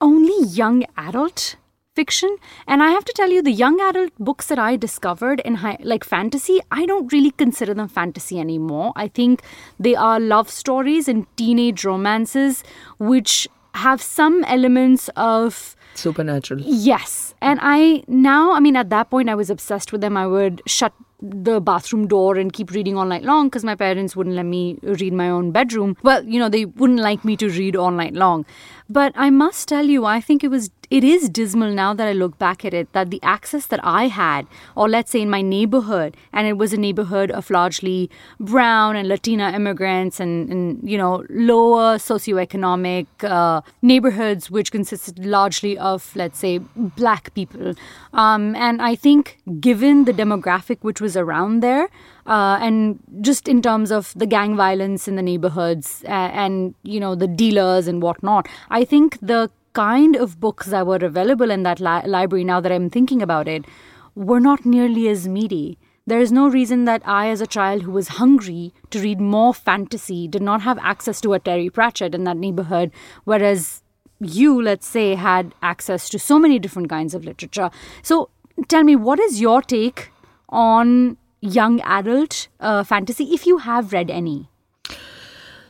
only 0.00 0.46
young 0.48 0.84
adult 0.96 1.56
fiction. 1.98 2.36
And 2.66 2.82
i 2.86 2.90
have 2.94 3.04
to 3.10 3.14
tell 3.18 3.30
you 3.36 3.42
the 3.48 3.56
young 3.64 3.80
adult 3.88 4.12
books 4.28 4.48
that 4.52 4.62
i 4.66 4.76
discovered 4.76 5.40
in 5.50 5.56
high, 5.64 5.76
like 5.92 6.04
fantasy 6.04 6.60
i 6.70 6.86
don't 6.90 7.12
really 7.16 7.32
consider 7.44 7.74
them 7.74 7.88
fantasy 7.88 8.40
anymore. 8.46 8.92
I 9.04 9.08
think 9.08 9.42
they 9.78 9.94
are 9.94 10.18
love 10.20 10.50
stories 10.50 11.08
and 11.08 11.26
teenage 11.36 11.84
romances 11.84 12.62
which 12.98 13.48
have 13.86 14.02
some 14.02 14.44
elements 14.44 15.08
of 15.16 15.76
supernatural. 15.94 16.60
Yes. 16.64 17.34
And 17.40 17.58
i 17.62 18.04
now 18.06 18.52
i 18.52 18.60
mean 18.60 18.76
at 18.76 18.90
that 18.90 19.10
point 19.10 19.28
i 19.34 19.34
was 19.34 19.50
obsessed 19.50 19.92
with 19.92 20.00
them. 20.06 20.16
I 20.16 20.26
would 20.26 20.62
shut 20.66 20.92
the 21.20 21.60
bathroom 21.60 22.06
door 22.06 22.36
and 22.36 22.52
keep 22.52 22.70
reading 22.70 22.96
all 22.96 23.06
night 23.06 23.22
long 23.22 23.48
because 23.48 23.64
my 23.64 23.74
parents 23.74 24.14
wouldn't 24.14 24.36
let 24.36 24.44
me 24.44 24.78
read 24.82 25.12
my 25.12 25.30
own 25.30 25.50
bedroom. 25.50 25.96
Well, 26.02 26.24
you 26.24 26.38
know, 26.38 26.48
they 26.48 26.64
wouldn't 26.64 27.00
like 27.00 27.24
me 27.24 27.36
to 27.38 27.48
read 27.48 27.76
all 27.76 27.90
night 27.90 28.14
long. 28.14 28.44
But 28.88 29.12
I 29.16 29.30
must 29.30 29.68
tell 29.68 29.86
you, 29.86 30.04
I 30.04 30.20
think 30.20 30.44
it 30.44 30.48
was 30.48 30.70
it 30.90 31.02
is 31.02 31.28
dismal 31.28 31.72
now 31.72 31.92
that 31.94 32.06
I 32.06 32.12
look 32.12 32.38
back 32.38 32.64
at 32.64 32.72
it 32.72 32.92
that 32.92 33.10
the 33.10 33.20
access 33.22 33.66
that 33.66 33.80
I 33.82 34.06
had, 34.06 34.46
or 34.76 34.88
let's 34.88 35.10
say 35.10 35.20
in 35.20 35.30
my 35.30 35.42
neighborhood, 35.42 36.16
and 36.32 36.46
it 36.46 36.56
was 36.56 36.72
a 36.72 36.76
neighborhood 36.76 37.30
of 37.30 37.50
largely 37.50 38.10
brown 38.38 38.96
and 38.96 39.08
Latina 39.08 39.52
immigrants 39.52 40.20
and, 40.20 40.50
and 40.50 40.88
you 40.88 40.96
know, 40.96 41.24
lower 41.28 41.96
socioeconomic 41.96 43.06
uh, 43.22 43.60
neighborhoods, 43.82 44.50
which 44.50 44.70
consisted 44.70 45.24
largely 45.24 45.76
of, 45.78 46.14
let's 46.14 46.38
say, 46.38 46.58
black 46.76 47.34
people. 47.34 47.74
Um, 48.12 48.54
and 48.54 48.80
I 48.80 48.94
think 48.94 49.38
given 49.60 50.04
the 50.04 50.12
demographic 50.12 50.78
which 50.82 51.00
was 51.00 51.05
around 51.14 51.60
there, 51.60 51.90
uh, 52.24 52.58
and 52.62 52.98
just 53.20 53.48
in 53.48 53.60
terms 53.60 53.92
of 53.92 54.14
the 54.16 54.24
gang 54.24 54.56
violence 54.56 55.06
in 55.06 55.16
the 55.16 55.22
neighborhoods 55.22 56.02
uh, 56.06 56.30
and 56.32 56.74
you 56.84 56.98
know 56.98 57.14
the 57.14 57.26
dealers 57.26 57.86
and 57.86 58.02
whatnot 58.02 58.48
i 58.70 58.82
think 58.82 59.18
the 59.20 59.50
kind 59.76 60.16
of 60.16 60.40
books 60.40 60.68
that 60.68 60.86
were 60.86 60.96
available 60.96 61.50
in 61.50 61.62
that 61.62 61.80
li- 61.80 62.08
library, 62.08 62.44
now 62.44 62.60
that 62.60 62.72
I'm 62.72 62.88
thinking 62.88 63.20
about 63.20 63.46
it, 63.46 63.66
were 64.14 64.40
not 64.40 64.64
nearly 64.64 65.06
as 65.08 65.28
meaty. 65.28 65.78
There 66.06 66.18
is 66.18 66.32
no 66.32 66.48
reason 66.48 66.86
that 66.86 67.02
I, 67.04 67.28
as 67.28 67.42
a 67.42 67.46
child 67.46 67.82
who 67.82 67.90
was 67.90 68.08
hungry 68.20 68.72
to 68.88 69.00
read 69.00 69.20
more 69.20 69.52
fantasy, 69.52 70.28
did 70.28 70.40
not 70.40 70.62
have 70.62 70.78
access 70.78 71.20
to 71.20 71.34
a 71.34 71.38
Terry 71.38 71.68
Pratchett 71.68 72.14
in 72.14 72.24
that 72.24 72.38
neighborhood, 72.38 72.90
whereas 73.24 73.82
you, 74.18 74.62
let's 74.62 74.86
say, 74.86 75.14
had 75.14 75.54
access 75.60 76.08
to 76.08 76.18
so 76.18 76.38
many 76.38 76.58
different 76.58 76.88
kinds 76.88 77.14
of 77.14 77.26
literature. 77.26 77.70
So 78.02 78.30
tell 78.68 78.82
me, 78.82 78.96
what 78.96 79.20
is 79.20 79.42
your 79.42 79.60
take 79.60 80.10
on 80.48 81.16
young 81.40 81.80
adult 81.82 82.48
uh, 82.60 82.84
fantasy, 82.84 83.24
if 83.32 83.46
you 83.46 83.58
have 83.58 83.92
read 83.92 84.10
any? 84.10 84.48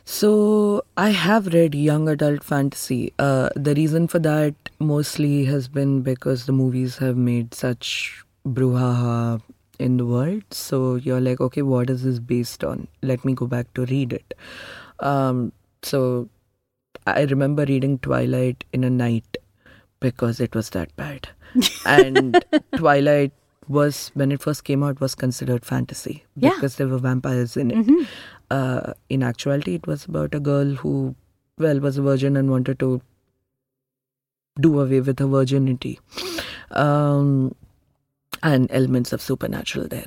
So 0.04 0.84
I 0.96 1.10
have 1.10 1.48
read 1.48 1.74
young 1.74 2.08
adult 2.08 2.44
fantasy. 2.44 3.12
Uh, 3.18 3.50
the 3.56 3.74
reason 3.74 4.06
for 4.06 4.20
that 4.20 4.54
mostly 4.78 5.44
has 5.46 5.66
been 5.66 6.02
because 6.02 6.46
the 6.46 6.52
movies 6.52 6.98
have 6.98 7.16
made 7.16 7.54
such 7.54 8.24
brouhaha 8.46 9.42
in 9.80 9.96
the 9.96 10.06
world. 10.06 10.44
So 10.52 10.94
you're 10.94 11.20
like, 11.20 11.40
okay, 11.40 11.62
what 11.62 11.90
is 11.90 12.04
this 12.04 12.20
based 12.20 12.62
on? 12.62 12.86
Let 13.02 13.24
me 13.24 13.34
go 13.34 13.46
back 13.46 13.74
to 13.74 13.84
read 13.86 14.12
it. 14.12 14.34
Um, 15.00 15.52
so 15.82 16.28
I 17.06 17.22
remember 17.22 17.64
reading 17.64 17.98
Twilight 17.98 18.64
in 18.72 18.84
a 18.84 18.90
night 18.90 19.36
because 20.00 20.40
it 20.40 20.54
was 20.54 20.70
that 20.70 20.94
bad. 20.96 21.28
and 21.86 22.44
Twilight 22.76 23.32
was 23.68 24.10
when 24.14 24.30
it 24.32 24.40
first 24.40 24.64
came 24.64 24.82
out 24.82 25.00
was 25.00 25.14
considered 25.14 25.64
fantasy 25.64 26.24
because 26.38 26.74
yeah. 26.74 26.76
there 26.78 26.88
were 26.88 26.98
vampires 26.98 27.56
in 27.56 27.70
it. 27.70 27.78
Mm-hmm 27.78 28.02
uh, 28.50 28.92
in 29.08 29.22
actuality, 29.22 29.74
it 29.74 29.86
was 29.86 30.04
about 30.04 30.34
a 30.34 30.40
girl 30.40 30.74
who, 30.74 31.14
well, 31.58 31.80
was 31.80 31.98
a 31.98 32.02
virgin 32.02 32.36
and 32.36 32.50
wanted 32.50 32.78
to 32.78 33.00
do 34.60 34.80
away 34.80 35.00
with 35.00 35.18
her 35.18 35.26
virginity. 35.26 35.98
Um, 36.70 37.54
and 38.42 38.70
elements 38.70 39.12
of 39.12 39.22
supernatural 39.22 39.88
there. 39.88 40.06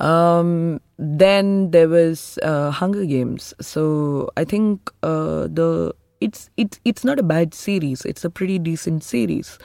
Um, 0.00 0.80
then 0.98 1.70
there 1.72 1.88
was 1.88 2.38
uh, 2.42 2.70
Hunger 2.70 3.04
Games. 3.04 3.52
So 3.60 4.30
I 4.36 4.44
think 4.44 4.90
uh, 5.02 5.48
the 5.48 5.94
it's 6.20 6.50
it's 6.56 6.80
it's 6.84 7.04
not 7.04 7.18
a 7.18 7.22
bad 7.22 7.52
series. 7.52 8.04
It's 8.04 8.24
a 8.24 8.30
pretty 8.30 8.58
decent 8.58 9.02
series. 9.02 9.58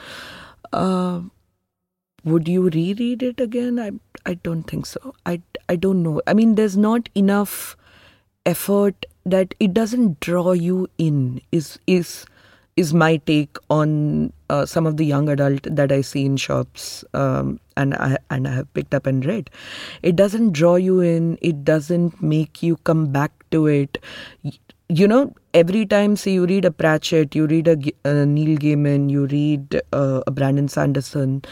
Uh, 0.72 1.20
would 2.24 2.48
you 2.48 2.68
reread 2.68 3.22
it 3.22 3.40
again? 3.40 3.78
I 3.78 3.90
I 4.26 4.34
don't 4.34 4.64
think 4.64 4.86
so. 4.86 5.14
I 5.26 5.40
I 5.68 5.76
don't 5.76 6.02
know. 6.02 6.20
I 6.26 6.34
mean, 6.34 6.54
there's 6.54 6.76
not 6.76 7.08
enough 7.14 7.76
effort 8.46 9.06
that 9.24 9.54
it 9.60 9.74
doesn't 9.74 10.20
draw 10.20 10.52
you 10.52 10.88
in 10.98 11.40
is 11.52 11.78
is 11.86 12.26
is 12.76 12.94
my 12.94 13.16
take 13.18 13.58
on 13.68 14.32
uh, 14.48 14.64
some 14.64 14.86
of 14.86 14.96
the 14.96 15.04
young 15.04 15.28
adult 15.28 15.62
that 15.64 15.92
I 15.92 16.00
see 16.00 16.24
in 16.24 16.36
shops 16.36 17.04
um, 17.14 17.60
and 17.76 17.94
I 17.94 18.16
and 18.30 18.48
I 18.48 18.54
have 18.54 18.72
picked 18.74 18.94
up 18.94 19.06
and 19.06 19.24
read. 19.24 19.50
It 20.02 20.16
doesn't 20.16 20.52
draw 20.52 20.76
you 20.76 21.00
in. 21.00 21.38
It 21.42 21.64
doesn't 21.64 22.22
make 22.22 22.62
you 22.62 22.76
come 22.78 23.06
back 23.12 23.32
to 23.50 23.66
it. 23.66 23.98
You 24.88 25.06
know, 25.06 25.34
every 25.54 25.86
time, 25.86 26.16
say 26.16 26.32
you 26.32 26.46
read 26.46 26.64
a 26.64 26.70
Pratchett, 26.70 27.34
you 27.34 27.46
read 27.46 27.68
a, 27.68 27.76
a 28.04 28.26
Neil 28.26 28.56
Gaiman, 28.58 29.10
you 29.10 29.26
read 29.26 29.80
uh, 29.92 30.22
a 30.26 30.30
Brandon 30.30 30.66
Sanderson, 30.66 31.42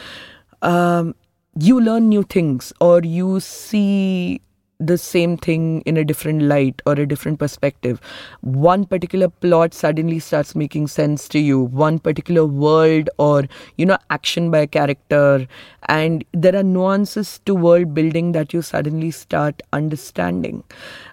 um, 0.62 1.14
you 1.58 1.80
learn 1.80 2.08
new 2.08 2.22
things 2.22 2.72
or 2.80 3.00
you 3.02 3.40
see 3.40 4.40
the 4.80 4.96
same 4.96 5.36
thing 5.36 5.80
in 5.86 5.96
a 5.96 6.04
different 6.04 6.42
light 6.42 6.80
or 6.86 6.92
a 6.92 7.06
different 7.06 7.38
perspective. 7.38 8.00
One 8.42 8.84
particular 8.84 9.28
plot 9.28 9.74
suddenly 9.74 10.20
starts 10.20 10.54
making 10.54 10.86
sense 10.86 11.28
to 11.30 11.40
you, 11.40 11.60
one 11.60 11.98
particular 11.98 12.46
world 12.46 13.10
or, 13.18 13.48
you 13.76 13.86
know, 13.86 13.98
action 14.10 14.52
by 14.52 14.58
a 14.58 14.66
character. 14.68 15.48
And 15.88 16.24
there 16.32 16.54
are 16.54 16.62
nuances 16.62 17.40
to 17.46 17.54
world 17.56 17.92
building 17.92 18.32
that 18.32 18.52
you 18.52 18.62
suddenly 18.62 19.10
start 19.10 19.62
understanding, 19.72 20.62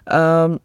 um, 0.06 0.60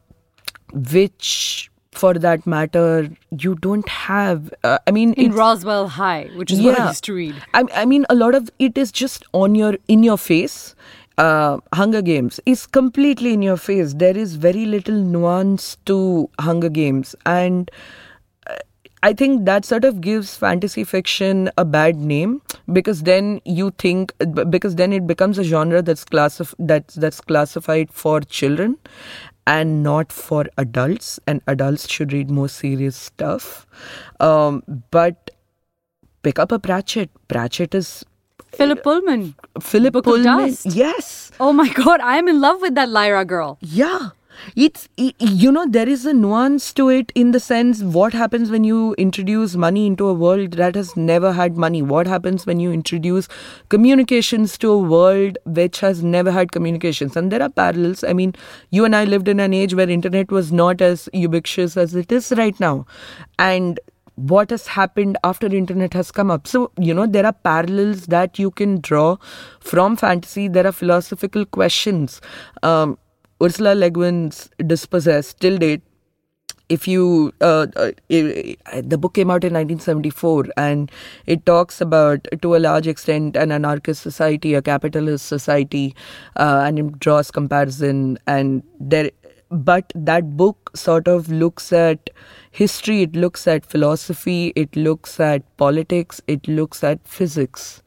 which 0.74 1.71
for 1.92 2.14
that 2.14 2.48
matter, 2.48 3.10
you 3.38 3.56
don't 3.56 3.88
have. 3.90 4.54
Uh, 4.64 4.80
I 4.88 4.92
mean, 4.92 5.14
in 5.14 5.34
Roswell 5.34 5.88
High, 5.88 6.30
which 6.36 6.52
is 6.52 6.60
yeah, 6.60 6.72
what 6.72 6.80
I 6.80 6.88
used 6.88 7.04
to 7.06 7.14
read. 7.14 7.36
I, 7.54 7.66
I 7.74 7.86
mean, 7.86 8.06
a 8.10 8.16
lot 8.16 8.36
of 8.36 8.50
it 8.60 8.78
is 8.78 8.92
just 8.92 9.24
on 9.34 9.56
your 9.56 9.78
in 9.88 10.04
your 10.04 10.18
face 10.18 10.76
uh, 11.18 11.60
Hunger 11.74 12.02
Games 12.02 12.40
is 12.46 12.66
completely 12.66 13.34
in 13.34 13.42
your 13.42 13.58
face. 13.58 13.94
There 13.94 14.18
is 14.18 14.36
very 14.36 14.66
little 14.66 14.96
nuance 14.96 15.78
to 15.86 16.30
Hunger 16.40 16.70
Games, 16.70 17.16
and 17.26 17.70
uh, 18.48 18.56
I 19.04 19.14
think 19.14 19.46
that 19.46 19.66
sort 19.66 19.86
of 19.86 20.02
gives 20.02 20.36
fantasy 20.36 20.84
fiction 20.84 21.50
a 21.58 21.66
bad 21.66 21.98
name 21.98 22.42
because 22.72 23.04
then 23.04 23.42
you 23.46 23.72
think 23.78 24.14
because 24.50 24.76
then 24.76 24.94
it 24.94 25.06
becomes 25.06 25.38
a 25.38 25.44
genre 25.44 25.82
that's 25.82 26.06
classif- 26.06 26.56
that's 26.60 26.96
that's 26.96 27.22
classified 27.22 27.92
for 27.92 28.22
children 28.22 28.78
and 29.48 29.84
not 29.84 30.12
for 30.12 30.46
adults, 30.58 31.20
and 31.28 31.42
adults 31.48 31.90
should 31.90 32.14
read 32.14 32.30
more 32.30 32.50
serious 32.50 32.96
stuff. 32.96 33.66
Um, 34.20 34.64
but 34.92 35.32
pick 36.24 36.40
up 36.40 36.52
a 36.52 36.60
Pratchett. 36.60 37.10
Pratchett 37.28 37.74
is 37.76 38.06
Philip 38.54 38.84
Pullman. 38.84 39.36
Philip 39.60 40.04
Pullman. 40.04 40.56
Yes. 40.66 41.32
Oh 41.40 41.54
my 41.54 41.70
God, 41.74 42.02
I 42.02 42.18
am 42.18 42.28
in 42.28 42.42
love 42.42 42.62
with 42.62 42.76
that 42.76 42.90
Lyra 42.90 43.26
girl. 43.26 43.58
Yeah. 43.62 44.10
It's, 44.56 44.88
you 44.98 45.52
know, 45.52 45.66
there 45.68 45.88
is 45.88 46.06
a 46.06 46.14
nuance 46.14 46.74
to 46.74 46.90
it 46.90 47.12
in 47.16 47.32
the 47.32 47.40
sense 47.40 47.82
what 47.82 48.14
happens 48.14 48.50
when 48.50 48.64
you 48.64 48.94
introduce 48.96 49.56
money 49.56 49.86
into 49.86 50.08
a 50.08 50.14
world 50.14 50.54
that 50.54 50.76
has 50.76 50.96
never 50.96 51.32
had 51.32 51.58
money? 51.58 51.82
What 51.82 52.08
happens 52.08 52.46
when 52.46 52.60
you 52.60 52.72
introduce 52.72 53.28
communications 53.70 54.58
to 54.60 54.72
a 54.72 54.78
world 54.80 55.38
which 55.46 55.80
has 55.80 56.04
never 56.04 56.32
had 56.32 56.52
communications? 56.52 57.16
And 57.16 57.32
there 57.32 57.42
are 57.42 57.50
parallels. 57.50 58.04
I 58.04 58.14
mean, 58.14 58.36
you 58.70 58.86
and 58.86 58.96
I 58.96 59.06
lived 59.06 59.28
in 59.28 59.40
an 59.40 59.54
age 59.54 59.74
where 59.74 59.90
internet 59.90 60.32
was 60.32 60.52
not 60.52 60.82
as 60.82 61.10
ubiquitous 61.14 61.78
as 61.78 61.96
it 61.96 62.12
is 62.12 62.34
right 62.38 62.60
now. 62.60 62.86
And 63.40 63.80
what 64.16 64.50
has 64.50 64.68
happened 64.68 65.18
after 65.24 65.48
internet 65.48 65.94
has 65.94 66.12
come 66.12 66.30
up 66.30 66.46
so 66.46 66.72
you 66.78 66.94
know 66.94 67.08
there 67.08 67.26
are 67.26 67.34
parallels 67.34 68.08
that 68.08 68.38
you 68.38 68.52
can 68.52 68.80
draw 68.82 69.16
from 69.60 69.96
fantasy 69.96 70.48
there 70.48 70.68
are 70.68 70.72
philosophical 70.72 71.46
questions 71.46 72.22
um, 72.62 72.98
ursula 73.42 73.74
le 73.76 73.90
guin's 73.90 74.50
dispossessed 74.74 75.40
till 75.40 75.58
date 75.58 75.82
if 76.70 76.88
you 76.88 77.34
uh, 77.42 77.68
uh, 77.76 77.92
it, 78.08 78.58
the 78.90 78.98
book 78.98 79.14
came 79.16 79.30
out 79.30 79.44
in 79.44 79.54
1974 79.54 80.46
and 80.56 80.92
it 81.26 81.46
talks 81.46 81.82
about 81.82 82.28
to 82.42 82.56
a 82.56 82.60
large 82.66 82.88
extent 82.88 83.36
an 83.36 83.52
anarchist 83.52 84.02
society 84.02 84.54
a 84.54 84.62
capitalist 84.62 85.26
society 85.26 85.96
uh, 86.38 86.64
and 86.66 86.80
it 86.80 87.00
draws 87.00 87.30
comparison 87.30 88.18
and 88.26 88.64
there 88.80 89.12
but 89.52 89.92
that 89.94 90.38
book 90.38 90.72
sort 90.74 91.10
of 91.10 91.30
looks 91.30 91.74
at 91.74 92.10
history 92.52 93.02
it 93.02 93.16
looks 93.16 93.48
at 93.48 93.66
philosophy 93.66 94.54
it 94.56 94.76
looks 94.76 95.20
at 95.20 95.44
politics 95.58 96.22
it 96.28 96.48
looks 96.48 96.84
at 96.84 97.06
physics. 97.06 97.84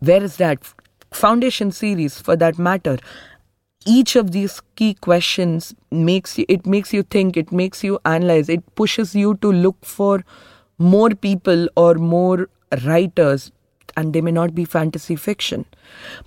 Where 0.00 0.22
is 0.22 0.36
that? 0.36 0.72
Foundation 1.12 1.70
series 1.70 2.18
for 2.18 2.34
that 2.36 2.58
matter 2.58 2.98
each 3.86 4.16
of 4.16 4.30
these 4.32 4.60
key 4.76 4.94
questions 4.94 5.74
makes 5.90 6.38
you 6.38 6.44
it 6.48 6.66
makes 6.66 6.92
you 6.92 7.02
think 7.02 7.36
it 7.36 7.52
makes 7.52 7.82
you 7.84 7.98
analyze 8.04 8.48
it 8.48 8.74
pushes 8.74 9.14
you 9.14 9.34
to 9.36 9.52
look 9.52 9.76
for 9.84 10.24
more 10.78 11.10
people 11.10 11.68
or 11.76 11.94
more 11.94 12.48
writers 12.84 13.50
and 13.96 14.14
they 14.14 14.20
may 14.20 14.32
not 14.32 14.54
be 14.54 14.64
fantasy 14.64 15.16
fiction 15.16 15.66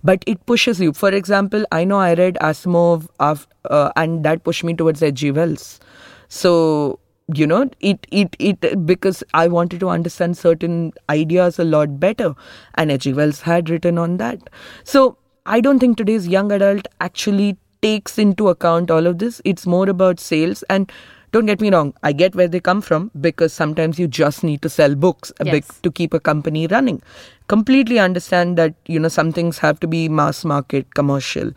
but 0.04 0.24
it 0.28 0.46
pushes 0.46 0.80
you. 0.80 0.94
For 0.94 1.10
example 1.10 1.66
i 1.72 1.84
know 1.84 1.98
i 1.98 2.14
read 2.14 2.36
asimov 2.42 3.08
uh, 3.20 3.92
and 3.96 4.24
that 4.24 4.44
pushed 4.44 4.64
me 4.64 4.74
towards 4.74 5.02
hg 5.02 5.34
wells. 5.36 5.80
So 6.28 7.00
you 7.34 7.48
know 7.48 7.70
it 7.80 8.06
it 8.12 8.36
it 8.38 8.86
because 8.86 9.24
i 9.34 9.48
wanted 9.48 9.80
to 9.80 9.90
understand 9.90 10.38
certain 10.38 10.94
ideas 11.10 11.58
a 11.58 11.64
lot 11.64 12.00
better 12.00 12.36
and 12.76 12.92
hg 12.92 13.16
wells 13.16 13.42
had 13.42 13.70
written 13.70 13.98
on 13.98 14.18
that. 14.18 14.40
So 14.84 15.18
I 15.48 15.62
don't 15.62 15.78
think 15.78 15.98
today's 15.98 16.28
young 16.28 16.52
adult 16.52 16.88
actually 17.00 17.58
takes 17.82 18.18
into 18.18 18.48
account 18.50 18.90
all 18.90 19.06
of 19.06 19.20
this. 19.20 19.42
It's 19.46 19.68
more 19.68 19.88
about 19.88 20.20
sales 20.20 20.64
and 20.72 20.92
don't 21.32 21.46
get 21.46 21.62
me 21.62 21.70
wrong, 21.70 21.94
I 22.02 22.14
get 22.14 22.34
where 22.34 22.48
they 22.48 22.60
come 22.60 22.82
from 22.82 23.12
because 23.20 23.54
sometimes 23.54 24.00
you 24.00 24.08
just 24.08 24.44
need 24.44 24.62
to 24.62 24.70
sell 24.70 24.96
books 24.96 25.34
yes. 25.44 25.68
to 25.84 25.92
keep 25.92 26.14
a 26.14 26.20
company 26.20 26.66
running. 26.66 27.02
Completely 27.48 28.00
understand 28.00 28.58
that, 28.58 28.74
you 28.88 29.00
know, 29.00 29.10
some 29.10 29.34
things 29.34 29.58
have 29.58 29.80
to 29.82 29.88
be 29.88 30.08
mass 30.08 30.46
market, 30.46 30.94
commercial. 30.94 31.52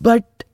But 0.00 0.44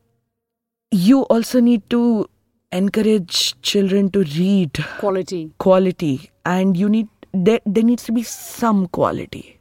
you 0.90 1.22
also 1.24 1.60
need 1.60 1.88
to 1.90 2.28
encourage 2.72 3.60
children 3.60 4.10
to 4.10 4.20
read 4.20 4.72
quality. 4.98 5.52
Quality. 5.58 6.30
And 6.46 6.76
you 6.76 6.88
need, 6.88 7.08
there, 7.32 7.60
there 7.66 7.84
needs 7.84 8.04
to 8.04 8.12
be 8.12 8.22
some 8.22 8.88
quality 8.88 9.55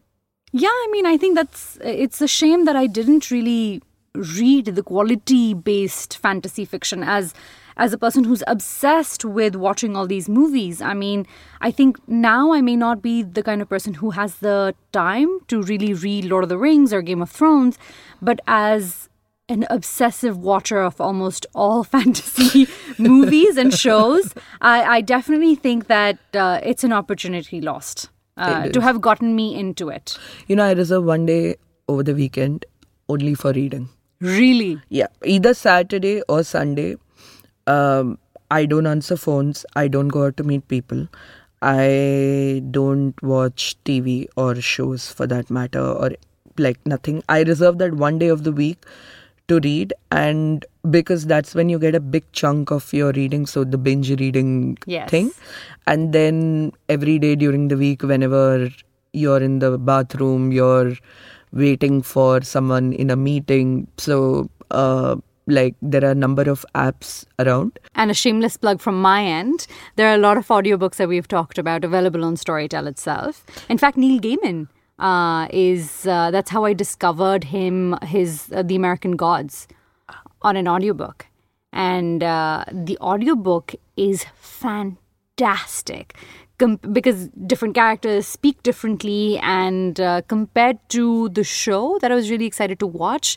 yeah, 0.58 0.70
I 0.70 0.88
mean, 0.90 1.06
I 1.06 1.18
think 1.18 1.36
that's 1.36 1.78
it's 1.84 2.22
a 2.22 2.30
shame 2.30 2.64
that 2.64 2.78
I 2.78 2.88
didn't 2.88 3.30
really 3.30 3.82
read 4.14 4.68
the 4.68 4.84
quality 4.84 5.54
based 5.54 6.18
fantasy 6.18 6.64
fiction 6.64 7.04
as 7.04 7.34
as 7.76 7.92
a 7.92 7.98
person 7.98 8.24
who's 8.24 8.42
obsessed 8.48 9.26
with 9.26 9.58
watching 9.58 9.98
all 9.98 10.08
these 10.08 10.30
movies. 10.30 10.82
I 10.82 10.94
mean, 10.94 11.28
I 11.60 11.72
think 11.72 11.98
now 12.08 12.54
I 12.54 12.62
may 12.62 12.78
not 12.78 13.02
be 13.02 13.22
the 13.22 13.44
kind 13.44 13.62
of 13.62 13.68
person 13.68 13.96
who 13.96 14.12
has 14.12 14.36
the 14.36 14.74
time 14.94 15.42
to 15.50 15.62
really 15.62 15.94
read 15.94 16.24
Lord 16.24 16.46
of 16.46 16.50
the 16.50 16.58
Rings 16.58 16.94
or 16.94 17.02
Game 17.02 17.22
of 17.22 17.30
Thrones, 17.30 17.78
but 18.22 18.40
as 18.48 19.10
an 19.50 19.68
obsessive 19.70 20.38
watcher 20.38 20.80
of 20.80 21.02
almost 21.02 21.46
all 21.54 21.84
fantasy 21.96 22.70
movies 22.98 23.58
and 23.58 23.74
shows, 23.74 24.34
I, 24.62 24.84
I, 24.84 25.02
definitely 25.02 25.56
think 25.56 25.88
that 25.88 26.18
uh, 26.34 26.62
it's 26.64 26.86
an 26.86 26.94
opportunity 26.94 27.60
lost 27.60 28.10
uh, 28.38 28.70
to 28.70 28.82
have 28.82 29.02
gotten 29.02 29.36
me 29.36 29.56
into 29.56 29.90
it. 29.90 30.18
You 30.48 30.56
know, 30.56 30.66
I 30.66 30.74
reserve 30.74 31.04
one 31.04 31.26
day 31.26 31.56
over 31.88 32.04
the 32.04 32.14
weekend 32.14 32.66
only 33.10 33.34
for 33.36 33.52
reading. 33.52 33.90
Really? 34.20 34.82
Yeah, 34.90 35.08
either 35.24 35.54
Saturday 35.54 36.22
or 36.28 36.44
Sunday. 36.44 36.96
Um, 37.68 38.18
I 38.52 38.66
don't 38.66 38.88
answer 38.88 39.18
phones. 39.18 39.66
I 39.76 39.88
don't 39.88 40.08
go 40.08 40.26
out 40.26 40.38
to 40.38 40.44
meet 40.44 40.68
people. 40.68 41.08
I 41.62 42.62
don't 42.72 43.22
watch 43.24 43.76
TV 43.86 44.28
or 44.36 44.56
shows 44.56 45.12
for 45.12 45.28
that 45.28 45.50
matter, 45.50 45.82
or 45.82 46.12
like 46.58 46.80
nothing. 46.86 47.24
I 47.28 47.42
reserve 47.44 47.80
that 47.80 47.94
one 47.94 48.20
day 48.20 48.28
of 48.28 48.44
the 48.44 48.52
week 48.52 48.86
to 49.48 49.60
read 49.60 49.94
and 50.12 50.66
because 50.90 51.26
that's 51.26 51.56
when 51.56 51.70
you 51.70 51.80
get 51.80 51.96
a 51.96 52.00
big 52.00 52.24
chunk 52.32 52.72
of 52.72 52.92
your 52.94 53.12
reading 53.14 53.46
so 53.46 53.64
the 53.64 53.78
binge 53.78 54.10
reading 54.20 54.78
yes. 54.86 55.10
thing. 55.10 55.32
And 55.88 56.14
then 56.14 56.72
every 56.90 57.20
day 57.20 57.36
during 57.36 57.68
the 57.68 57.78
week 57.78 58.04
whenever 58.04 58.70
you're 59.14 59.42
in 59.42 59.60
the 59.60 59.78
bathroom 59.78 60.52
you're 60.52 60.94
waiting 61.54 62.02
for 62.02 62.42
someone 62.42 62.94
in 62.94 63.10
a 63.10 63.16
meeting 63.16 63.88
so 63.98 64.50
uh, 64.72 65.16
like 65.48 65.76
there 65.82 66.04
are 66.04 66.12
a 66.12 66.16
number 66.16 66.50
of 66.50 66.66
apps 66.74 67.26
around. 67.40 67.78
And 67.94 68.10
a 68.10 68.14
shameless 68.14 68.58
plug 68.58 68.82
from 68.82 69.00
my 69.02 69.24
end 69.24 69.68
there 69.96 70.10
are 70.10 70.16
a 70.16 70.20
lot 70.20 70.38
of 70.38 70.48
audiobooks 70.48 70.96
that 70.96 71.08
we've 71.08 71.28
talked 71.28 71.58
about 71.58 71.84
available 71.84 72.26
on 72.26 72.36
storytel 72.36 72.88
itself. 72.88 73.46
In 73.70 73.78
fact 73.78 73.98
neil 73.98 74.20
gaiman 74.20 74.68
uh, 75.00 75.48
is 75.52 76.06
uh, 76.08 76.32
that's 76.32 76.50
how 76.50 76.66
I 76.66 76.74
discovered 76.74 77.46
him 77.46 77.98
his 78.04 78.52
uh, 78.54 78.64
The 78.64 78.76
American 78.76 79.16
Gods 79.16 79.68
on 80.42 80.56
an 80.56 80.68
audiobook. 80.68 81.28
And 81.74 82.24
uh, 82.24 82.64
the 82.72 82.98
audiobook 83.00 83.76
is 83.98 84.26
fantastic 84.36 86.16
Com- 86.58 86.80
because 86.94 87.28
different 87.46 87.76
characters 87.76 88.26
speak 88.26 88.64
differently. 88.64 89.38
And 89.40 90.00
uh, 90.00 90.22
compared 90.28 90.78
to 90.90 91.28
the 91.30 91.44
show 91.44 92.00
that 92.00 92.12
I 92.12 92.16
was 92.16 92.32
really 92.32 92.46
excited 92.46 92.80
to 92.80 92.88
watch, 92.88 93.36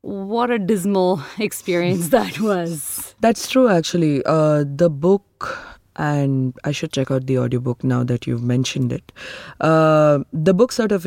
what 0.00 0.50
a 0.50 0.58
dismal 0.58 1.22
experience 1.38 2.08
that 2.08 2.40
was. 2.40 3.14
That's 3.20 3.48
true, 3.48 3.68
actually. 3.68 4.24
Uh, 4.26 4.64
the 4.66 4.90
book 4.90 5.73
and 5.96 6.54
I 6.64 6.72
should 6.72 6.92
check 6.92 7.10
out 7.10 7.26
the 7.26 7.38
audiobook 7.38 7.84
now 7.84 8.04
that 8.04 8.26
you've 8.26 8.42
mentioned 8.42 8.92
it. 8.92 9.12
Uh, 9.60 10.20
the 10.32 10.54
book 10.54 10.72
sort 10.72 10.92
of 10.92 11.06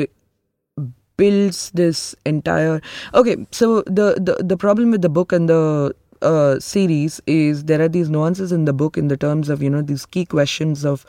builds 1.18 1.72
this 1.72 2.16
entire. 2.26 2.82
Okay, 3.14 3.46
so 3.52 3.82
the 3.82 4.16
the 4.20 4.44
the 4.44 4.58
problem 4.58 4.92
with 4.92 5.02
the 5.02 5.10
book 5.10 5.32
and 5.32 5.50
the 5.50 5.96
uh, 6.22 6.60
series 6.60 7.20
is 7.28 7.66
there 7.66 7.82
are 7.82 7.90
these 7.90 8.10
nuances 8.10 8.52
in 8.52 8.66
the 8.66 8.74
book 8.74 8.98
in 8.98 9.08
the 9.08 9.18
terms 9.18 9.50
of 9.50 9.62
you 9.62 9.70
know 9.70 9.82
these 9.82 10.06
key 10.06 10.26
questions 10.26 10.86
of 10.86 11.06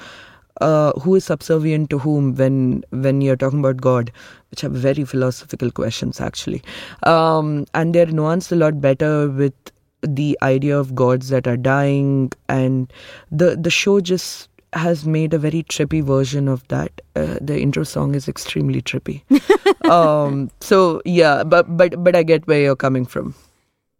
uh, 0.61 0.93
who 1.01 1.14
is 1.14 1.25
subservient 1.25 1.91
to 1.91 1.99
whom 1.99 2.35
when 2.35 2.85
when 2.91 3.21
you're 3.21 3.37
talking 3.37 3.61
about 3.61 3.77
God, 3.77 4.11
which 4.51 4.64
are 4.64 4.69
very 4.69 5.05
philosophical 5.05 5.71
questions 5.71 6.21
actually, 6.21 6.62
um, 7.05 7.67
and 7.75 7.95
they're 7.95 8.07
nuanced 8.07 8.53
a 8.53 8.57
lot 8.57 8.81
better 8.81 9.29
with 9.29 9.55
the 10.03 10.39
idea 10.43 10.79
of 10.79 10.95
gods 10.95 11.29
that 11.29 11.47
are 11.47 11.57
dying 11.57 12.33
and 12.49 12.93
the 13.31 13.57
the 13.57 13.71
show 13.71 14.01
just 14.01 14.49
has 14.75 15.07
made 15.07 15.33
a 15.33 15.39
very 15.39 15.63
trippy 15.63 16.03
version 16.05 16.47
of 16.47 16.67
that. 16.69 17.01
Uh, 17.17 17.39
the 17.41 17.59
intro 17.59 17.85
song 17.85 18.15
is 18.15 18.29
extremely 18.29 18.83
trippy. 18.83 19.23
Um, 19.89 20.51
so 20.61 21.01
yeah 21.07 21.45
but 21.45 21.75
but 21.79 22.05
but 22.05 22.15
i 22.15 22.23
get 22.23 22.47
where 22.47 22.61
you're 22.61 22.77
coming 22.77 23.07
from. 23.07 23.35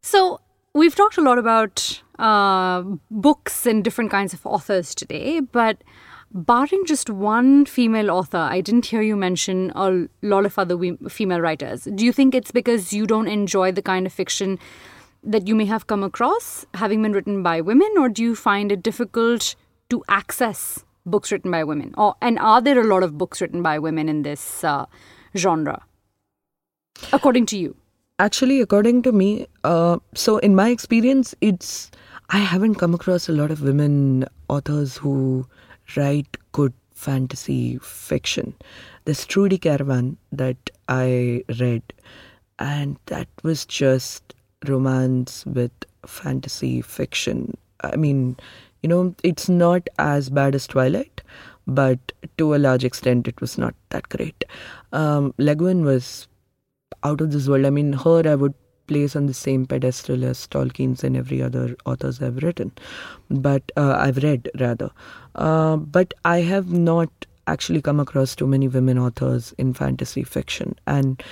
So 0.03 0.41
we've 0.75 0.95
talked 0.95 1.17
a 1.17 1.23
lot 1.23 1.39
about 1.39 2.03
uh, 2.19 2.83
books 3.11 3.65
and 3.65 3.83
different 3.83 4.11
kinds 4.11 4.35
of 4.35 4.45
authors 4.45 4.95
today 4.95 5.41
but 5.41 5.83
barring 6.31 6.85
just 6.85 7.09
one 7.09 7.65
female 7.65 8.11
author 8.11 8.37
i 8.37 8.61
didn't 8.61 8.85
hear 8.87 9.01
you 9.01 9.17
mention 9.17 9.73
a 9.75 10.07
lot 10.21 10.45
of 10.45 10.59
other 10.59 10.77
we- 10.77 10.99
female 11.09 11.41
writers. 11.41 11.85
Do 11.95 12.05
you 12.05 12.13
think 12.13 12.35
it's 12.35 12.51
because 12.51 12.93
you 12.93 13.07
don't 13.07 13.29
enjoy 13.29 13.73
the 13.73 13.81
kind 13.81 14.05
of 14.05 14.13
fiction 14.13 14.59
that 15.23 15.47
you 15.47 15.55
may 15.55 15.65
have 15.65 15.87
come 15.87 16.03
across 16.03 16.67
having 16.75 17.03
been 17.03 17.13
written 17.13 17.43
by 17.43 17.61
women, 17.61 17.93
or 17.99 18.09
do 18.09 18.23
you 18.23 18.35
find 18.35 18.73
it 18.73 18.83
difficult 18.83 19.55
to 19.91 20.05
access 20.09 20.85
books 21.05 21.33
written 21.33 21.51
by 21.51 21.65
women? 21.65 21.95
Or 21.97 22.15
and 22.21 22.39
are 22.39 22.61
there 22.61 22.81
a 22.81 22.87
lot 22.87 23.03
of 23.03 23.19
books 23.19 23.41
written 23.41 23.63
by 23.63 23.79
women 23.79 24.09
in 24.09 24.23
this 24.23 24.65
uh, 24.65 24.87
genre, 25.37 25.83
according 27.13 27.47
to 27.47 27.59
you? 27.59 27.77
Actually, 28.19 28.61
according 28.61 29.03
to 29.03 29.13
me, 29.13 29.47
uh, 29.63 29.99
so 30.15 30.39
in 30.39 30.55
my 30.55 30.71
experience, 30.71 31.35
it's 31.41 31.91
I 32.31 32.39
haven't 32.39 32.75
come 32.75 32.95
across 32.95 33.29
a 33.29 33.33
lot 33.33 33.51
of 33.51 33.63
women 33.63 34.25
authors 34.49 34.97
who 34.97 35.47
write 35.97 36.37
good 36.53 36.73
fantasy 36.93 37.79
fiction. 37.79 38.55
There's 39.05 39.25
Trudi 39.25 39.59
Canavan 39.59 40.17
that 40.33 40.71
I 40.89 41.45
read, 41.61 41.83
and 42.59 42.99
that 43.07 43.29
was 43.43 43.65
just 43.65 44.35
romance 44.67 45.45
with 45.47 45.73
fantasy 46.07 46.81
fiction. 46.83 47.57
I 47.81 47.97
mean, 47.97 48.37
you 48.83 48.89
know, 48.89 49.15
it's 49.23 49.49
not 49.49 49.89
as 49.99 50.31
bad 50.31 50.55
as 50.55 50.67
Twilight, 50.67 51.21
but 51.67 51.99
to 52.39 52.55
a 52.55 52.57
large 52.57 52.85
extent, 52.85 53.29
it 53.29 53.41
was 53.41 53.59
not 53.59 53.75
that 53.91 54.09
great. 54.09 54.45
Um, 54.93 55.35
Le 55.39 55.55
Guin 55.55 55.85
was 55.85 56.29
out 57.05 57.21
of 57.21 57.33
this 57.33 57.49
world. 57.49 57.67
I 57.67 57.71
mean, 57.71 57.93
her 57.93 58.23
I 58.27 58.35
would 58.35 58.55
place 58.87 59.15
on 59.15 59.27
the 59.27 59.35
same 59.35 59.67
pedestal 59.67 60.25
as 60.25 60.47
Tolkien's 60.47 61.05
and 61.05 61.17
every 61.17 61.43
other 61.43 61.77
authors 61.85 62.21
I've 62.21 62.43
written, 62.43 62.73
but 63.31 63.71
uh, 63.77 63.97
I've 63.99 64.23
read 64.23 64.51
rather. 64.59 64.91
Uh, 65.35 65.77
but 65.77 66.15
I 66.25 66.41
have 66.41 66.73
not 66.73 67.11
actually 67.47 67.81
come 67.81 68.01
across 68.01 68.35
too 68.35 68.47
many 68.47 68.67
women 68.69 68.99
authors 68.99 69.53
in 69.59 69.75
fantasy 69.75 70.25
fiction, 70.25 70.75
and 70.87 71.23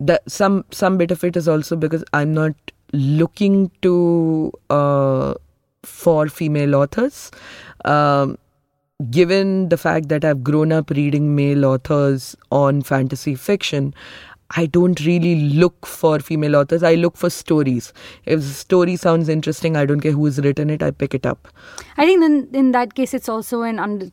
that 0.00 0.28
some 0.30 0.64
some 0.70 0.96
bit 0.96 1.10
of 1.10 1.22
it 1.24 1.36
is 1.36 1.46
also 1.46 1.76
because 1.76 2.04
I'm 2.12 2.32
not 2.34 2.54
looking 2.92 3.70
to 3.82 4.52
uh, 4.70 5.34
for 5.82 6.28
female 6.28 6.74
authors. 6.74 7.30
Um, 7.84 8.38
given 9.10 9.68
the 9.68 9.78
fact 9.78 10.08
that 10.08 10.24
I've 10.24 10.42
grown 10.44 10.72
up 10.72 10.90
reading 10.90 11.34
male 11.34 11.64
authors 11.64 12.36
on 12.50 12.82
fantasy 12.82 13.34
fiction, 13.34 13.94
I 14.56 14.66
don't 14.66 15.00
really 15.06 15.36
look 15.54 15.86
for 15.86 16.18
female 16.18 16.56
authors. 16.56 16.82
I 16.82 16.94
look 16.94 17.16
for 17.16 17.30
stories. 17.30 17.92
If 18.26 18.40
the 18.40 18.46
story 18.46 18.96
sounds 18.96 19.28
interesting, 19.28 19.76
I 19.76 19.86
don't 19.86 20.00
care 20.00 20.12
who's 20.12 20.40
written 20.40 20.70
it, 20.70 20.82
I 20.82 20.90
pick 20.90 21.14
it 21.14 21.24
up. 21.24 21.48
I 21.96 22.04
think 22.04 22.20
then 22.20 22.48
in 22.52 22.72
that 22.72 22.94
case, 22.94 23.14
it's 23.14 23.28
also 23.28 23.62
an 23.62 23.78
under, 23.78 24.10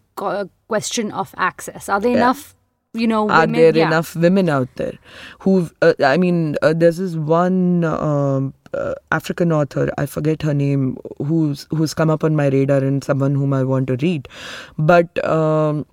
question 0.67 1.12
of 1.12 1.34
access. 1.38 1.89
Are 1.89 2.00
there 2.00 2.12
yeah. 2.12 2.17
enough 2.17 2.57
you 3.00 3.08
know 3.08 3.26
women? 3.26 3.38
are 3.38 3.48
there 3.48 3.78
yeah. 3.78 3.88
enough 3.88 4.16
women 4.16 4.50
out 4.50 4.68
there 4.76 4.94
who 5.40 5.70
uh, 5.82 5.94
i 6.04 6.18
mean 6.18 6.56
uh, 6.62 6.74
there's 6.74 6.98
this 6.98 7.16
one 7.16 7.84
um, 7.84 8.54
uh, 8.74 8.94
african 9.12 9.52
author 9.52 9.90
i 9.98 10.06
forget 10.06 10.42
her 10.42 10.54
name 10.54 10.98
who's 11.18 11.68
who's 11.72 11.94
come 11.94 12.10
up 12.10 12.24
on 12.24 12.36
my 12.36 12.48
radar 12.48 12.78
and 12.80 13.04
someone 13.04 13.36
whom 13.36 13.54
i 13.54 13.64
want 13.64 13.88
to 13.88 13.96
read 13.98 14.28
but 14.78 15.24
um, 15.26 15.86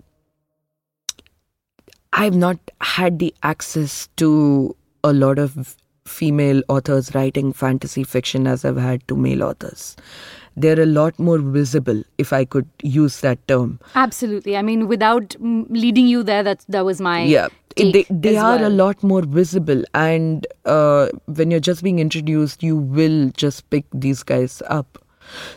i've 2.12 2.34
not 2.34 2.58
had 2.80 3.18
the 3.18 3.34
access 3.42 4.08
to 4.16 4.74
a 5.02 5.12
lot 5.12 5.38
of 5.38 5.76
female 6.04 6.62
authors 6.68 7.14
writing 7.14 7.52
fantasy 7.52 8.04
fiction 8.04 8.46
as 8.46 8.64
i've 8.64 8.76
had 8.76 9.06
to 9.08 9.16
male 9.16 9.42
authors 9.42 9.96
they're 10.56 10.80
a 10.80 10.86
lot 10.86 11.18
more 11.18 11.38
visible 11.38 12.02
if 12.18 12.32
i 12.32 12.44
could 12.44 12.68
use 12.82 13.20
that 13.20 13.46
term. 13.48 13.78
Absolutely. 13.94 14.56
I 14.56 14.62
mean 14.62 14.86
without 14.88 15.36
leading 15.40 16.06
you 16.06 16.22
there 16.22 16.42
that 16.42 16.64
that 16.68 16.84
was 16.84 17.00
my 17.00 17.22
yeah. 17.24 17.48
They, 17.76 18.06
they 18.08 18.36
are 18.36 18.58
well. 18.58 18.68
a 18.68 18.70
lot 18.70 19.02
more 19.02 19.22
visible. 19.22 19.82
And 19.94 20.46
uh, 20.64 21.08
when 21.26 21.50
you're 21.50 21.58
just 21.58 21.82
being 21.82 21.98
introduced 21.98 22.62
you 22.62 22.76
will 22.76 23.30
just 23.36 23.68
pick 23.70 23.84
these 23.92 24.22
guys 24.22 24.62
up. 24.68 24.98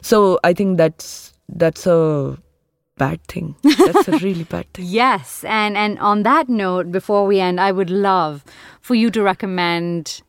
So 0.02 0.40
i 0.44 0.54
think 0.54 0.78
that's 0.78 1.34
that's 1.50 1.86
a 1.88 2.38
bad 2.98 3.24
thing. 3.28 3.56
That's 3.64 4.08
a 4.08 4.18
really 4.18 4.44
bad 4.44 4.66
thing. 4.74 4.86
Yes. 4.88 5.44
And 5.44 5.78
and 5.78 6.00
on 6.00 6.24
that 6.24 6.50
note 6.50 6.92
before 6.92 7.26
we 7.28 7.40
end 7.40 7.60
i 7.62 7.72
would 7.72 7.90
love 7.92 8.44
for 8.82 8.96
you 8.96 9.12
to 9.12 9.22
recommend 9.22 10.22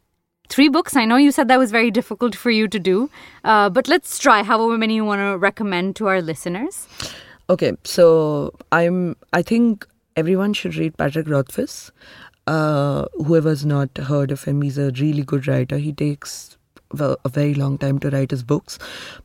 three 0.49 0.69
books. 0.69 0.97
I 0.97 1.05
know 1.05 1.17
you 1.17 1.31
said 1.31 1.49
that 1.49 1.59
was 1.59 1.71
very 1.71 1.91
difficult 1.91 2.35
for 2.35 2.51
you 2.51 2.69
to 2.69 2.79
do, 2.79 3.11
uh, 3.45 3.71
but 3.71 3.89
let's 3.89 4.19
try 4.19 4.43
however 4.43 4.79
many 4.79 4.95
you 4.97 5.05
want 5.05 5.21
to 5.21 5.39
recommend 5.39 5.97
to 5.97 6.09
our 6.09 6.21
listeners. 6.21 6.87
Okay, 7.51 7.73
so 7.85 8.53
I'm. 8.73 9.17
I 9.33 9.43
think 9.43 9.87
everyone 10.17 10.53
should 10.53 10.77
read 10.77 10.97
Patrick 10.97 11.29
Rothfuss. 11.29 11.91
Uh, 12.47 13.05
whoever's 13.27 13.65
not 13.67 13.97
heard 13.99 14.31
of 14.31 14.45
him, 14.45 14.63
he's 14.63 14.79
a 14.79 14.91
really 14.93 15.23
good 15.23 15.47
writer. 15.47 15.77
He 15.77 15.93
takes 15.93 16.57
a 16.99 17.29
very 17.29 17.53
long 17.55 17.77
time 17.77 17.99
to 17.99 18.09
write 18.09 18.31
his 18.31 18.43
books, 18.43 18.79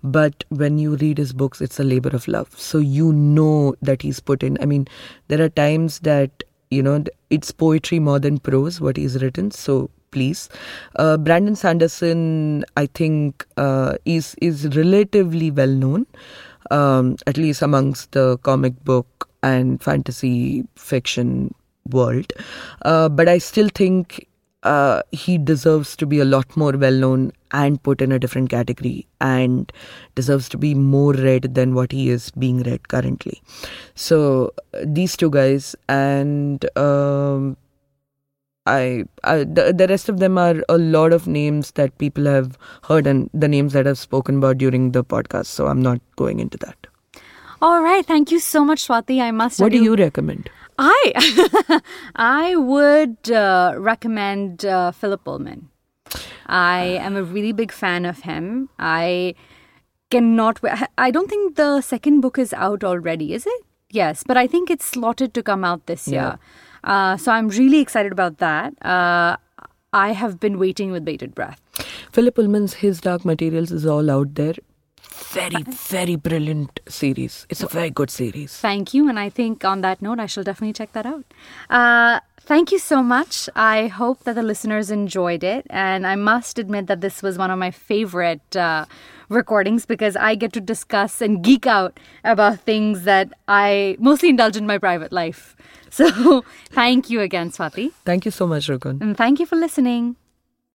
but 0.04 0.44
when 0.50 0.78
you 0.78 0.98
read 0.98 1.18
his 1.18 1.32
books, 1.32 1.62
it's 1.62 1.80
a 1.80 1.84
labor 1.84 2.10
of 2.10 2.28
love. 2.28 2.60
So 2.60 2.80
you 2.80 3.14
know 3.14 3.76
that 3.82 4.02
he's 4.02 4.20
put 4.20 4.44
in. 4.44 4.58
I 4.62 4.66
mean, 4.66 4.88
there 5.30 5.42
are 5.42 5.50
times 5.50 6.00
that 6.00 6.44
you 6.70 6.84
know 6.84 7.04
it's 7.30 7.52
poetry 7.52 8.00
more 8.00 8.20
than 8.20 8.40
prose 8.40 8.82
what 8.82 8.98
he's 8.98 9.22
written. 9.22 9.52
So 9.52 9.90
please. 10.14 10.50
Uh, 10.96 11.18
Brandon 11.18 11.56
Sanderson, 11.56 12.64
I 12.78 12.86
think, 12.86 13.46
uh, 13.58 13.96
is 14.06 14.36
is 14.50 14.66
relatively 14.78 15.52
well 15.52 15.76
known, 15.86 16.06
um, 16.72 17.16
at 17.28 17.38
least 17.38 17.62
amongst 17.62 18.12
the 18.20 18.38
comic 18.50 18.84
book 18.84 19.30
and 19.42 19.82
fantasy 19.82 20.66
fiction 20.76 21.54
world. 21.90 22.32
Uh, 22.84 23.10
but 23.10 23.28
I 23.28 23.38
still 23.40 23.70
think 23.70 24.28
uh, 24.64 25.02
he 25.12 25.38
deserves 25.38 25.96
to 25.98 26.06
be 26.06 26.20
a 26.20 26.26
lot 26.26 26.56
more 26.56 26.72
well 26.72 26.94
known 26.94 27.32
and 27.52 27.82
put 27.84 28.02
in 28.02 28.12
a 28.12 28.20
different 28.20 28.50
category 28.50 29.06
and 29.22 29.72
deserves 30.16 30.50
to 30.50 30.58
be 30.58 30.74
more 30.74 31.14
read 31.14 31.54
than 31.54 31.76
what 31.76 31.92
he 31.92 32.10
is 32.10 32.32
being 32.32 32.64
read 32.64 32.88
currently. 32.88 33.42
So, 33.96 34.54
these 34.84 35.16
two 35.18 35.30
guys, 35.30 35.76
and 35.90 36.66
um, 36.78 37.58
I, 38.66 39.04
I 39.24 39.40
the, 39.40 39.74
the 39.76 39.88
rest 39.88 40.08
of 40.10 40.20
them 40.20 40.38
are 40.38 40.64
a 40.70 40.78
lot 40.78 41.12
of 41.12 41.28
names 41.28 41.72
that 41.72 41.98
people 41.98 42.26
have 42.26 42.58
heard 42.84 43.06
and 43.06 43.30
the 43.34 43.48
names 43.48 43.74
that 43.74 43.88
I've 43.88 43.98
spoken 43.98 44.38
about 44.38 44.58
during 44.58 44.92
the 44.92 45.04
podcast. 45.04 45.48
So 45.48 45.68
I'm 45.68 45.82
not 45.82 46.00
going 46.16 46.40
into 46.40 46.58
that. 46.60 46.88
All 47.62 47.82
right, 47.82 48.06
thank 48.06 48.32
you 48.32 48.40
so 48.40 48.64
much, 48.66 48.88
Swati. 48.88 49.22
I 49.22 49.32
must. 49.32 49.60
What 49.60 49.72
do 49.72 49.84
you 49.84 49.96
recommend? 49.96 50.50
I 50.78 51.82
I 52.16 52.56
would 52.56 53.32
uh, 53.32 53.76
recommend 53.78 54.66
uh, 54.66 54.92
Philip 54.92 55.24
Pullman. 55.24 55.70
I 56.46 57.00
am 57.02 57.16
a 57.16 57.24
really 57.24 57.52
big 57.52 57.72
fan 57.72 58.06
of 58.06 58.20
him. 58.20 58.70
I 58.80 59.36
cannot. 60.10 60.60
I 60.98 61.12
don't 61.12 61.30
think 61.30 61.56
the 61.56 61.82
second 61.82 62.22
book 62.22 62.38
is 62.38 62.54
out 62.54 62.84
already, 62.84 63.34
is 63.34 63.46
it? 63.46 63.64
Yes, 63.90 64.24
but 64.26 64.38
I 64.38 64.48
think 64.48 64.72
it's 64.72 64.86
slotted 64.86 65.34
to 65.36 65.44
come 65.44 65.64
out 65.64 65.86
this 65.86 66.08
yeah. 66.08 66.22
year. 66.22 66.40
Uh, 66.84 67.18
so 67.18 67.32
I'm 67.32 67.48
really 67.50 67.80
excited 67.80 68.12
about 68.12 68.38
that. 68.40 68.74
Uh, 68.86 69.38
I 69.94 70.12
have 70.12 70.40
been 70.40 70.58
waiting 70.58 70.92
with 70.92 71.06
bated 71.06 71.36
breath. 71.36 71.62
Philip 72.12 72.36
Pullman's 72.36 72.74
His 72.76 73.00
Dark 73.00 73.26
Materials 73.26 73.72
is 73.72 73.86
all 73.86 74.10
out 74.10 74.36
there. 74.36 74.56
Very, 75.34 75.64
very 75.64 76.16
brilliant 76.16 76.80
series. 76.88 77.46
It's 77.50 77.62
a 77.62 77.68
very 77.68 77.90
good 77.90 78.10
series. 78.10 78.58
Thank 78.58 78.94
you. 78.94 79.08
And 79.08 79.20
I 79.20 79.30
think 79.30 79.64
on 79.64 79.82
that 79.82 80.02
note, 80.02 80.20
I 80.20 80.26
shall 80.26 80.44
definitely 80.44 80.74
check 80.74 80.94
that 80.94 81.06
out. 81.06 81.26
Uh, 81.70 82.20
thank 82.42 82.72
you 82.72 82.80
so 82.80 83.04
much. 83.04 83.48
I 83.56 83.88
hope 83.88 84.24
that 84.24 84.34
the 84.36 84.44
listeners 84.44 84.90
enjoyed 84.90 85.44
it. 85.44 85.68
And 85.70 86.08
I 86.08 86.16
must 86.16 86.58
admit 86.58 86.88
that 86.88 87.02
this 87.02 87.22
was 87.22 87.38
one 87.38 87.52
of 87.52 87.60
my 87.60 87.72
favorite 87.72 88.56
uh, 88.56 88.86
recordings 89.30 89.86
because 89.86 90.16
I 90.16 90.36
get 90.36 90.54
to 90.54 90.62
discuss 90.62 91.22
and 91.22 91.44
geek 91.44 91.68
out 91.68 92.00
about 92.24 92.60
things 92.60 93.04
that 93.04 93.34
I 93.48 93.98
mostly 94.00 94.30
indulge 94.30 94.58
in 94.58 94.66
my 94.66 94.78
private 94.78 95.12
life. 95.12 95.56
So 95.94 96.44
thank 96.72 97.12
you 97.12 97.22
again, 97.22 97.52
Swati. 97.52 97.92
Thank 98.04 98.26
you 98.26 98.32
so 98.32 98.48
much, 98.48 98.68
Rukun. 98.68 99.00
And 99.00 99.16
thank 99.16 99.40
you 99.40 99.46
for 99.46 99.56
listening. 99.56 100.16